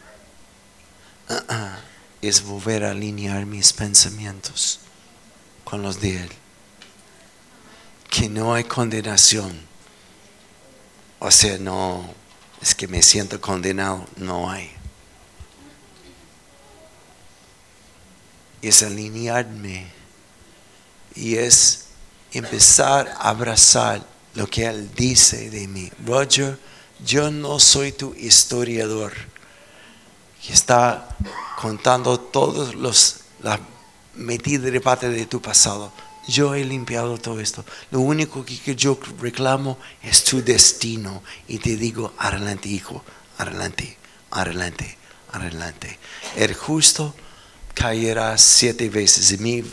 uh-uh, 1.29 1.75
es 2.21 2.41
volver 2.41 2.85
a 2.85 2.91
alinear 2.91 3.45
mis 3.45 3.73
pensamientos 3.73 4.79
con 5.63 5.81
los 5.81 5.99
de 5.99 6.23
Él. 6.23 6.29
Que 8.09 8.29
no 8.29 8.53
hay 8.53 8.63
condenación. 8.63 9.59
O 11.19 11.29
sea, 11.31 11.57
no 11.57 12.13
es 12.61 12.73
que 12.73 12.87
me 12.87 13.01
siento 13.01 13.41
condenado, 13.41 14.05
no 14.15 14.49
hay. 14.49 14.71
Es 18.63 18.81
alinearme 18.81 19.85
y 21.15 21.35
es 21.35 21.85
empezar 22.31 23.07
a 23.19 23.29
abrazar 23.29 24.03
lo 24.33 24.47
que 24.47 24.65
Él 24.65 24.89
dice 24.95 25.49
de 25.51 25.67
mí. 25.67 25.91
Roger, 26.05 26.57
yo 27.05 27.29
no 27.29 27.59
soy 27.59 27.91
tu 27.91 28.15
historiador 28.15 29.13
que 30.45 30.53
está 30.53 31.15
contando 31.61 32.19
todos 32.19 32.73
los 32.73 33.17
las 33.43 33.59
metidas 34.15 34.71
de 34.71 34.81
parte 34.81 35.09
de 35.09 35.25
tu 35.25 35.41
pasado. 35.41 35.91
Yo 36.27 36.55
he 36.55 36.63
limpiado 36.63 37.17
todo 37.17 37.39
esto. 37.39 37.65
Lo 37.91 37.99
único 37.99 38.45
que 38.45 38.75
yo 38.75 38.97
reclamo 39.19 39.77
es 40.01 40.23
tu 40.23 40.41
destino. 40.41 41.21
Y 41.47 41.59
te 41.59 41.75
digo, 41.75 42.13
adelante, 42.17 42.69
hijo, 42.69 43.03
adelante, 43.37 43.97
adelante, 44.31 44.97
adelante. 45.33 45.99
El 46.37 46.53
justo 46.53 47.13
caerá 47.73 48.37
siete 48.37 48.89
veces 48.89 49.31
en 49.31 49.43
mi 49.43 49.63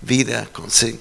vida 0.00 0.48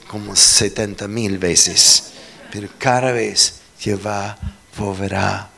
como 0.08 0.36
setenta 0.36 1.08
mil 1.08 1.38
veces. 1.38 2.12
Pero 2.52 2.70
cada 2.78 3.12
vez 3.12 3.62
Jehová 3.80 4.38
volverá 4.78 5.50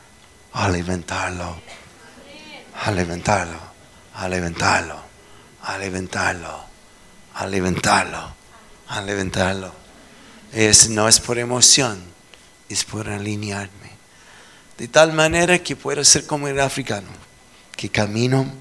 a 0.52 0.68
levantarlo, 0.68 1.60
a 2.82 2.90
levantarlo, 2.90 3.58
a 4.14 4.28
levantarlo, 4.28 5.02
a 5.62 5.78
levantarlo, 5.78 6.58
a 7.34 7.46
levantarlo 7.46 8.44
a 8.88 9.00
levantarlo. 9.00 9.72
Es, 10.52 10.88
no 10.88 11.08
es 11.08 11.20
por 11.20 11.38
emoción, 11.38 12.02
es 12.68 12.84
por 12.84 13.08
alinearme. 13.08 13.90
De 14.78 14.88
tal 14.88 15.12
manera 15.12 15.58
que 15.58 15.76
puedo 15.76 16.04
ser 16.04 16.26
como 16.26 16.48
el 16.48 16.60
africano, 16.60 17.08
que 17.76 17.88
camino 17.88 18.52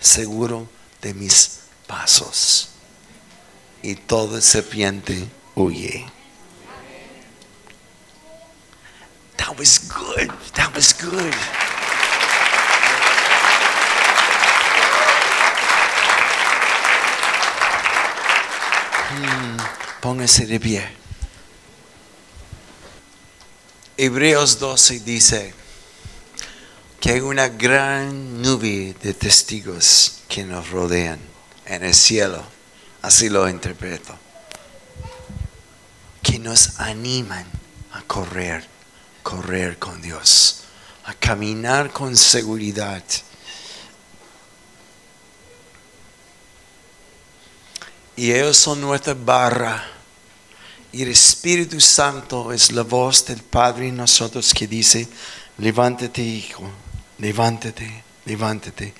seguro 0.00 0.68
de 1.02 1.14
mis 1.14 1.60
pasos. 1.86 2.70
Y 3.82 3.94
todo 3.94 4.40
serpiente 4.40 5.28
huye. 5.54 6.06
That 9.36 9.56
was 9.58 9.78
good. 9.88 10.30
That 10.54 10.74
was 10.74 10.92
good. 10.92 11.34
Póngase 20.00 20.46
de 20.46 20.60
pie. 20.60 20.88
Hebreos 23.96 24.60
12 24.60 25.00
dice 25.00 25.54
que 27.00 27.10
hay 27.10 27.20
una 27.20 27.48
gran 27.48 28.42
nube 28.42 28.94
de 29.02 29.14
testigos 29.14 30.20
que 30.28 30.44
nos 30.44 30.70
rodean 30.70 31.18
en 31.66 31.84
el 31.84 31.94
cielo. 31.94 32.42
Así 33.02 33.28
lo 33.28 33.48
interpreto. 33.48 34.16
Que 36.22 36.38
nos 36.38 36.80
animan 36.80 37.46
a 37.92 38.02
correr, 38.02 38.66
correr 39.22 39.78
con 39.78 40.02
Dios, 40.02 40.64
a 41.04 41.14
caminar 41.14 41.92
con 41.92 42.16
seguridad 42.16 43.02
Y 48.18 48.32
ellos 48.32 48.56
son 48.56 48.80
nuestra 48.80 49.14
barra. 49.14 49.80
Y 50.90 51.02
el 51.02 51.08
Espíritu 51.10 51.80
Santo 51.80 52.52
es 52.52 52.72
la 52.72 52.82
voz 52.82 53.24
del 53.24 53.40
Padre 53.40 53.88
en 53.88 53.96
nosotros 53.96 54.52
que 54.52 54.66
dice, 54.66 55.06
levántate 55.58 56.20
hijo, 56.20 56.68
levántate, 57.18 58.02
levántate. 58.24 58.94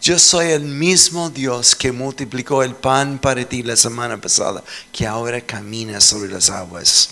Yo 0.00 0.18
soy 0.18 0.50
el 0.50 0.62
mismo 0.62 1.30
Dios 1.30 1.74
que 1.74 1.92
multiplicó 1.92 2.62
el 2.62 2.74
pan 2.74 3.18
para 3.18 3.44
ti 3.48 3.62
la 3.62 3.76
semana 3.76 4.20
pasada, 4.20 4.62
que 4.90 5.06
ahora 5.06 5.40
camina 5.40 6.00
sobre 6.00 6.30
las 6.30 6.50
aguas 6.50 7.10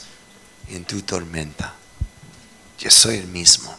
en 0.68 0.84
tu 0.84 1.00
tormenta. 1.02 1.74
Yo 2.78 2.90
soy 2.90 3.16
el 3.16 3.26
mismo. 3.26 3.74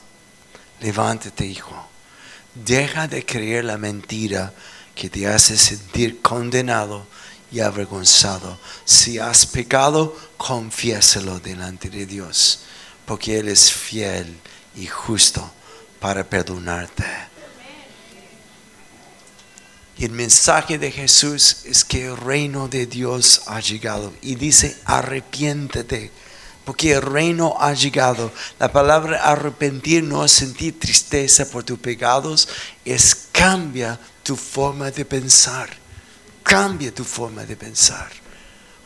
Levántate, 0.79 1.45
hijo. 1.45 1.87
Deja 2.53 3.07
de 3.07 3.25
creer 3.25 3.65
la 3.65 3.77
mentira 3.77 4.53
que 4.95 5.09
te 5.09 5.27
hace 5.27 5.57
sentir 5.57 6.21
condenado 6.21 7.05
y 7.51 7.59
avergonzado. 7.59 8.59
Si 8.85 9.19
has 9.19 9.45
pecado, 9.45 10.17
confiésalo 10.37 11.39
delante 11.39 11.89
de 11.89 12.05
Dios, 12.05 12.61
porque 13.05 13.39
Él 13.39 13.47
es 13.49 13.71
fiel 13.71 14.37
y 14.75 14.87
justo 14.87 15.51
para 16.01 16.25
perdonarte. 16.25 17.05
Y 19.97 20.05
el 20.05 20.11
mensaje 20.11 20.79
de 20.79 20.91
Jesús 20.91 21.57
es 21.65 21.85
que 21.85 22.07
el 22.07 22.17
reino 22.17 22.67
de 22.67 22.87
Dios 22.87 23.43
ha 23.45 23.59
llegado. 23.59 24.11
Y 24.23 24.33
dice, 24.33 24.75
arrepiéntete, 24.83 26.11
porque 26.65 26.93
el 26.93 27.03
reino 27.03 27.55
ha 27.59 27.73
llegado. 27.73 28.31
La 28.57 28.71
palabra 28.71 29.23
arrepentir 29.23 30.03
no 30.03 30.25
es 30.25 30.31
sentir 30.31 30.79
tristeza 30.79 31.45
por 31.45 31.63
tus 31.63 31.77
pecados, 31.77 32.49
es 32.83 33.27
cambia 33.31 33.99
tu 34.23 34.35
forma 34.35 34.89
de 34.89 35.05
pensar. 35.05 35.69
Cambia 36.41 36.91
tu 36.91 37.03
forma 37.03 37.45
de 37.45 37.55
pensar. 37.55 38.20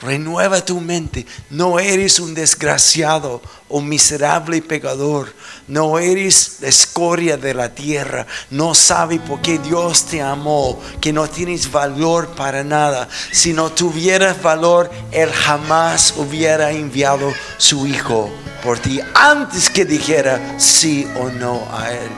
Renueva 0.05 0.63
tu 0.63 0.79
mente. 0.79 1.25
No 1.49 1.79
eres 1.79 2.19
un 2.19 2.33
desgraciado 2.33 3.41
o 3.67 3.81
miserable 3.81 4.61
pecador. 4.61 5.33
No 5.67 5.97
eres 5.97 6.57
la 6.61 6.67
escoria 6.67 7.37
de 7.37 7.55
la 7.55 7.73
tierra. 7.73 8.27
No 8.51 8.75
sabes 8.75 9.19
por 9.19 9.41
qué 9.41 9.57
Dios 9.57 10.05
te 10.05 10.21
amó. 10.21 10.79
Que 11.01 11.11
no 11.11 11.27
tienes 11.27 11.71
valor 11.71 12.27
para 12.35 12.63
nada. 12.63 13.09
Si 13.31 13.51
no 13.51 13.71
tuvieras 13.71 14.41
valor, 14.41 14.91
Él 15.11 15.31
jamás 15.31 16.13
hubiera 16.17 16.71
enviado 16.71 17.33
su 17.57 17.87
Hijo 17.87 18.31
por 18.63 18.79
ti 18.79 18.99
antes 19.13 19.69
que 19.69 19.85
dijera 19.85 20.55
sí 20.57 21.07
o 21.19 21.29
no 21.29 21.67
a 21.71 21.91
Él. 21.91 22.11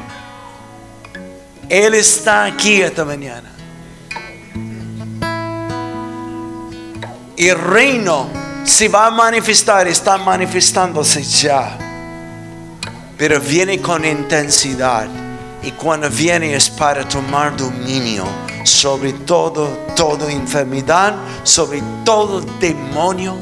Él 1.69 1.93
está 1.93 2.45
aquí 2.45 2.81
esta 2.81 3.03
mañana. 3.03 3.56
El 7.37 7.57
reino 7.57 8.27
se 8.63 8.87
va 8.89 9.07
a 9.07 9.11
manifestar, 9.11 9.87
está 9.87 10.17
manifestándose 10.17 11.23
ya. 11.23 11.77
Pero 13.17 13.39
viene 13.39 13.79
con 13.81 14.03
intensidad. 14.03 15.07
Y 15.63 15.71
cuando 15.71 16.09
viene 16.09 16.55
es 16.55 16.69
para 16.69 17.07
tomar 17.07 17.55
dominio 17.55 18.25
sobre 18.67 19.13
todo, 19.13 19.67
toda 19.95 20.29
enfermedad, 20.31 21.15
sobre 21.43 21.81
todo 22.03 22.41
demonio. 22.59 23.37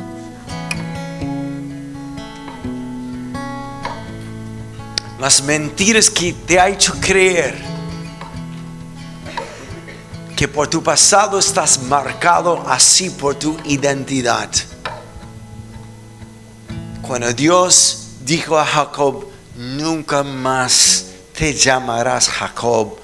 Las 5.19 5.41
mentiras 5.41 6.09
que 6.09 6.33
te 6.33 6.59
ha 6.59 6.69
hecho 6.69 6.93
creer 7.01 7.74
que 10.35 10.47
por 10.47 10.67
tu 10.67 10.83
pasado 10.83 11.39
estás 11.39 11.81
marcado 11.83 12.61
así 12.67 13.09
por 13.09 13.35
tu 13.35 13.57
identidad. 13.63 14.49
Cuando 17.01 17.31
Dios 17.33 18.07
dijo 18.25 18.57
a 18.59 18.65
Jacob, 18.65 19.27
nunca 19.55 20.23
más 20.23 21.05
te 21.33 21.53
llamarás 21.53 22.27
Jacob, 22.27 22.97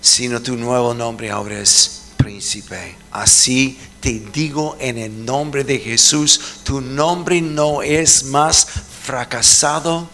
sino 0.00 0.40
tu 0.40 0.56
nuevo 0.56 0.94
nombre 0.94 1.30
ahora 1.30 1.58
es 1.58 2.02
príncipe. 2.16 2.96
Así 3.10 3.78
te 4.00 4.20
digo 4.32 4.76
en 4.80 4.96
el 4.96 5.24
nombre 5.24 5.64
de 5.64 5.78
Jesús, 5.78 6.40
tu 6.64 6.80
nombre 6.80 7.42
no 7.42 7.82
es 7.82 8.24
más 8.24 8.66
fracasado, 9.02 10.08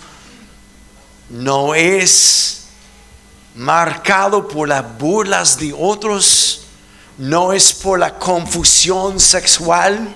no 1.30 1.74
es 1.74 2.57
marcado 3.54 4.46
por 4.46 4.68
las 4.68 4.98
burlas 4.98 5.58
de 5.58 5.74
otros, 5.76 6.62
no 7.18 7.52
es 7.52 7.72
por 7.72 7.98
la 7.98 8.18
confusión 8.18 9.18
sexual. 9.18 10.14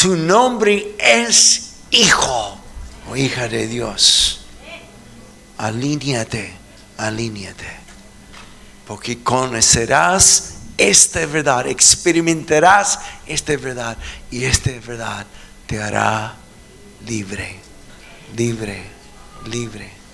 Tu 0.00 0.16
nombre 0.16 0.94
es 0.98 1.74
hijo. 1.90 2.58
oh 3.08 3.16
hija 3.16 3.48
de 3.48 3.66
Dios, 3.66 4.40
alíñate, 5.58 6.52
alíñate, 6.98 7.66
porque 8.86 9.22
conocerás 9.22 10.54
esta 10.76 11.24
verdad, 11.26 11.66
experimentarás 11.66 12.98
esta 13.26 13.56
verdad 13.56 13.96
y 14.30 14.44
esta 14.44 14.70
verdad 14.86 15.26
te 15.66 15.82
hará 15.82 16.36
libre, 17.06 17.56
libre, 18.36 18.82
libre. 19.46 20.05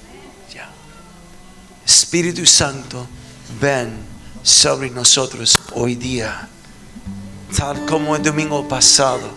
Espíritu 1.87 2.47
Santo, 2.47 3.07
ven 3.61 3.93
sobre 4.43 4.91
nosotros 4.91 5.57
hoy 5.75 5.95
día, 5.95 6.49
tal 7.57 7.85
como 7.87 8.17
el 8.17 8.23
domingo 8.23 8.67
pasado. 8.67 9.29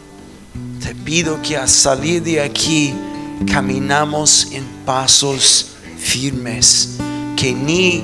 Te 0.81 0.93
pido 0.95 1.41
que 1.41 1.57
al 1.57 1.67
salir 1.69 2.21
de 2.23 2.41
aquí 2.41 2.93
caminamos 3.51 4.47
en 4.51 4.63
pasos 4.85 5.71
firmes, 5.97 6.97
que 7.35 7.53
ni 7.53 8.03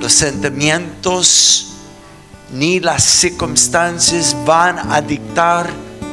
los 0.00 0.12
sentimientos 0.12 1.66
ni 2.52 2.80
las 2.80 3.02
circunstancias 3.02 4.34
van 4.46 4.90
a 4.90 5.02
dictar 5.02 5.70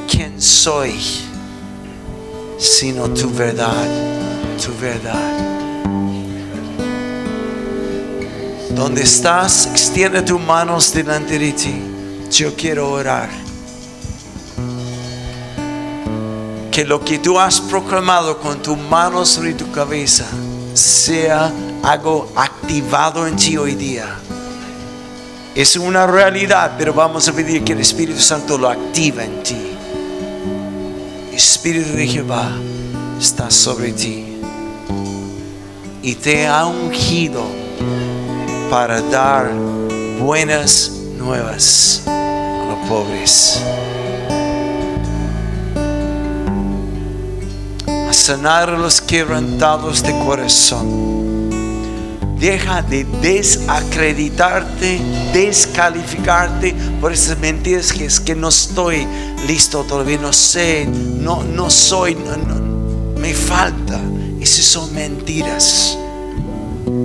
quién 0.09 0.41
soy, 0.41 0.93
sino 2.57 3.09
tu 3.09 3.29
verdad, 3.29 3.87
tu 4.61 4.75
verdad. 4.81 5.54
Donde 8.75 9.03
estás, 9.03 9.67
extiende 9.67 10.21
tus 10.21 10.39
manos 10.39 10.93
delante 10.93 11.39
de 11.39 11.51
ti. 11.53 11.81
Yo 12.31 12.55
quiero 12.55 12.91
orar. 12.91 13.29
Que 16.71 16.83
lo 16.83 17.03
que 17.03 17.19
tú 17.19 17.39
has 17.39 17.61
proclamado 17.61 18.37
con 18.39 18.61
tus 18.61 18.77
manos 18.77 19.29
sobre 19.29 19.53
tu 19.53 19.71
cabeza 19.71 20.25
sea 20.73 21.51
algo 21.83 22.31
activado 22.35 23.25
en 23.25 23.37
ti 23.37 23.55
hoy 23.55 23.75
día 23.75 24.17
es 25.55 25.77
una 25.77 26.05
realidad, 26.05 26.73
pero 26.77 26.93
vamos 26.93 27.29
a 27.29 27.33
pedir 27.33 27.63
que 27.63 27.71
el 27.71 27.79
Espíritu 27.79 28.19
Santo 28.19 28.57
lo 28.57 28.67
active 28.67 29.23
en 29.23 29.41
ti. 29.41 29.55
Espíritu 31.31 31.93
de 31.93 32.05
Jehová 32.05 32.51
está 33.17 33.49
sobre 33.49 33.93
ti 33.93 34.25
y 36.01 36.15
te 36.15 36.45
ha 36.45 36.65
ungido 36.65 37.41
para 38.69 39.01
dar 39.01 39.51
buenas 40.19 40.91
nuevas 41.17 42.03
a 42.07 42.65
los 42.69 42.89
pobres. 42.89 43.61
A 47.87 48.13
sanar 48.13 48.69
a 48.69 48.77
los 48.77 49.01
quebrantados 49.01 50.03
de 50.03 50.11
corazón 50.25 51.25
Deja 52.39 52.81
de 52.81 53.05
desacreditarte, 53.21 54.99
descalificarte 55.33 56.75
por 56.99 57.13
esas 57.13 57.39
mentiras 57.39 57.93
que 57.93 58.05
es 58.05 58.19
que 58.19 58.35
no 58.35 58.49
estoy 58.49 59.07
listo 59.47 59.83
todavía, 59.83 60.17
no 60.17 60.33
sé, 60.33 60.85
no, 60.85 61.43
no 61.43 61.69
soy, 61.69 62.17
me 63.17 63.33
falta. 63.33 63.99
Esas 64.41 64.65
son 64.65 64.93
mentiras. 64.93 65.97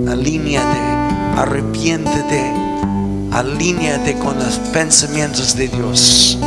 Alíñate, 0.09 0.79
arrepiéntete, 1.37 2.53
alíñate 3.31 4.17
con 4.19 4.37
los 4.37 4.59
pensamientos 4.73 5.55
de 5.55 5.67
Dios. 5.67 6.37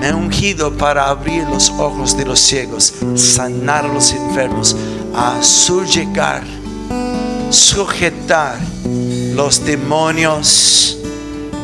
Me 0.00 0.08
ha 0.08 0.16
ungido 0.16 0.76
para 0.76 1.08
abrir 1.08 1.44
los 1.48 1.70
ojos 1.70 2.16
de 2.16 2.24
los 2.24 2.38
ciegos, 2.38 2.94
sanar 3.14 3.84
a 3.84 3.92
los 3.92 4.12
enfermos, 4.12 4.76
a 5.14 5.40
llegar 5.94 6.44
sujetar 7.50 8.58
los 9.34 9.64
demonios 9.64 10.98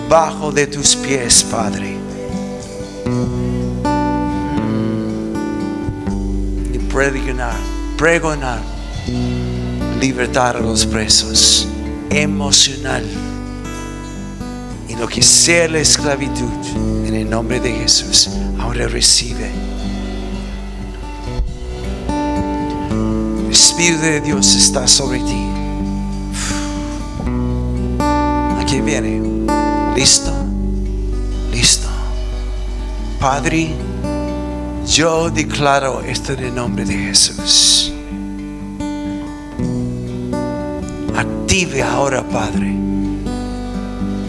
bajo 0.08 0.50
de 0.52 0.66
tus 0.66 0.96
pies, 0.96 1.44
Padre. 1.44 1.96
Y 6.72 6.78
pregonar, 6.78 7.56
pregonar, 7.96 8.60
libertar 10.04 10.54
a 10.58 10.60
los 10.60 10.84
presos, 10.84 11.66
emocional. 12.10 13.02
Y 14.86 14.96
lo 14.96 15.08
que 15.08 15.22
sea 15.22 15.66
la 15.66 15.78
esclavitud, 15.78 16.52
en 17.06 17.14
el 17.14 17.30
nombre 17.30 17.58
de 17.58 17.72
Jesús, 17.72 18.28
ahora 18.58 18.86
recibe. 18.86 19.50
El 23.46 23.50
Espíritu 23.50 24.02
de 24.02 24.20
Dios 24.20 24.54
está 24.54 24.86
sobre 24.86 25.20
ti. 25.20 25.44
viene. 28.82 29.22
¿Listo? 29.96 30.32
Listo. 31.50 31.88
Padre, 33.18 33.74
yo 34.86 35.30
declaro 35.30 36.02
esto 36.02 36.34
en 36.34 36.40
el 36.40 36.54
nombre 36.54 36.84
de 36.84 36.94
Jesús. 36.94 37.93
Active 41.54 41.84
ahora, 41.84 42.20
Padre, 42.28 42.74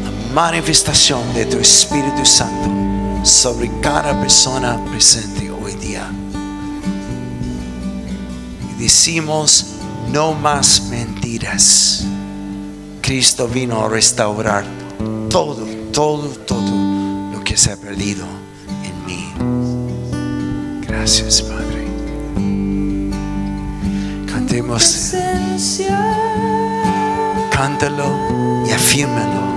la 0.04 0.34
manifestación 0.36 1.34
de 1.34 1.46
tu 1.48 1.58
Espíritu 1.58 2.24
Santo 2.24 3.26
sobre 3.26 3.72
cada 3.82 4.22
persona 4.22 4.80
presente 4.92 5.50
hoy 5.50 5.74
día. 5.74 6.08
Y 8.70 8.84
decimos, 8.84 9.72
no 10.14 10.36
más 10.36 10.84
mentiras 10.92 12.06
Cristo 13.02 13.48
vino 13.48 13.84
a 13.84 13.90
restaurar 13.90 14.64
todo, 15.28 15.66
todo, 15.92 16.28
todo 16.30 17.32
lo 17.34 17.44
que 17.44 17.58
se 17.58 17.72
ha 17.72 17.78
perdido 17.78 18.24
en 18.84 19.06
mí. 19.08 20.86
Gracias, 20.88 21.42
Padre. 21.42 21.88
Cantemos. 24.32 25.16
Cántalo 27.56 28.20
y 28.66 28.72
afírmalo. 28.72 29.55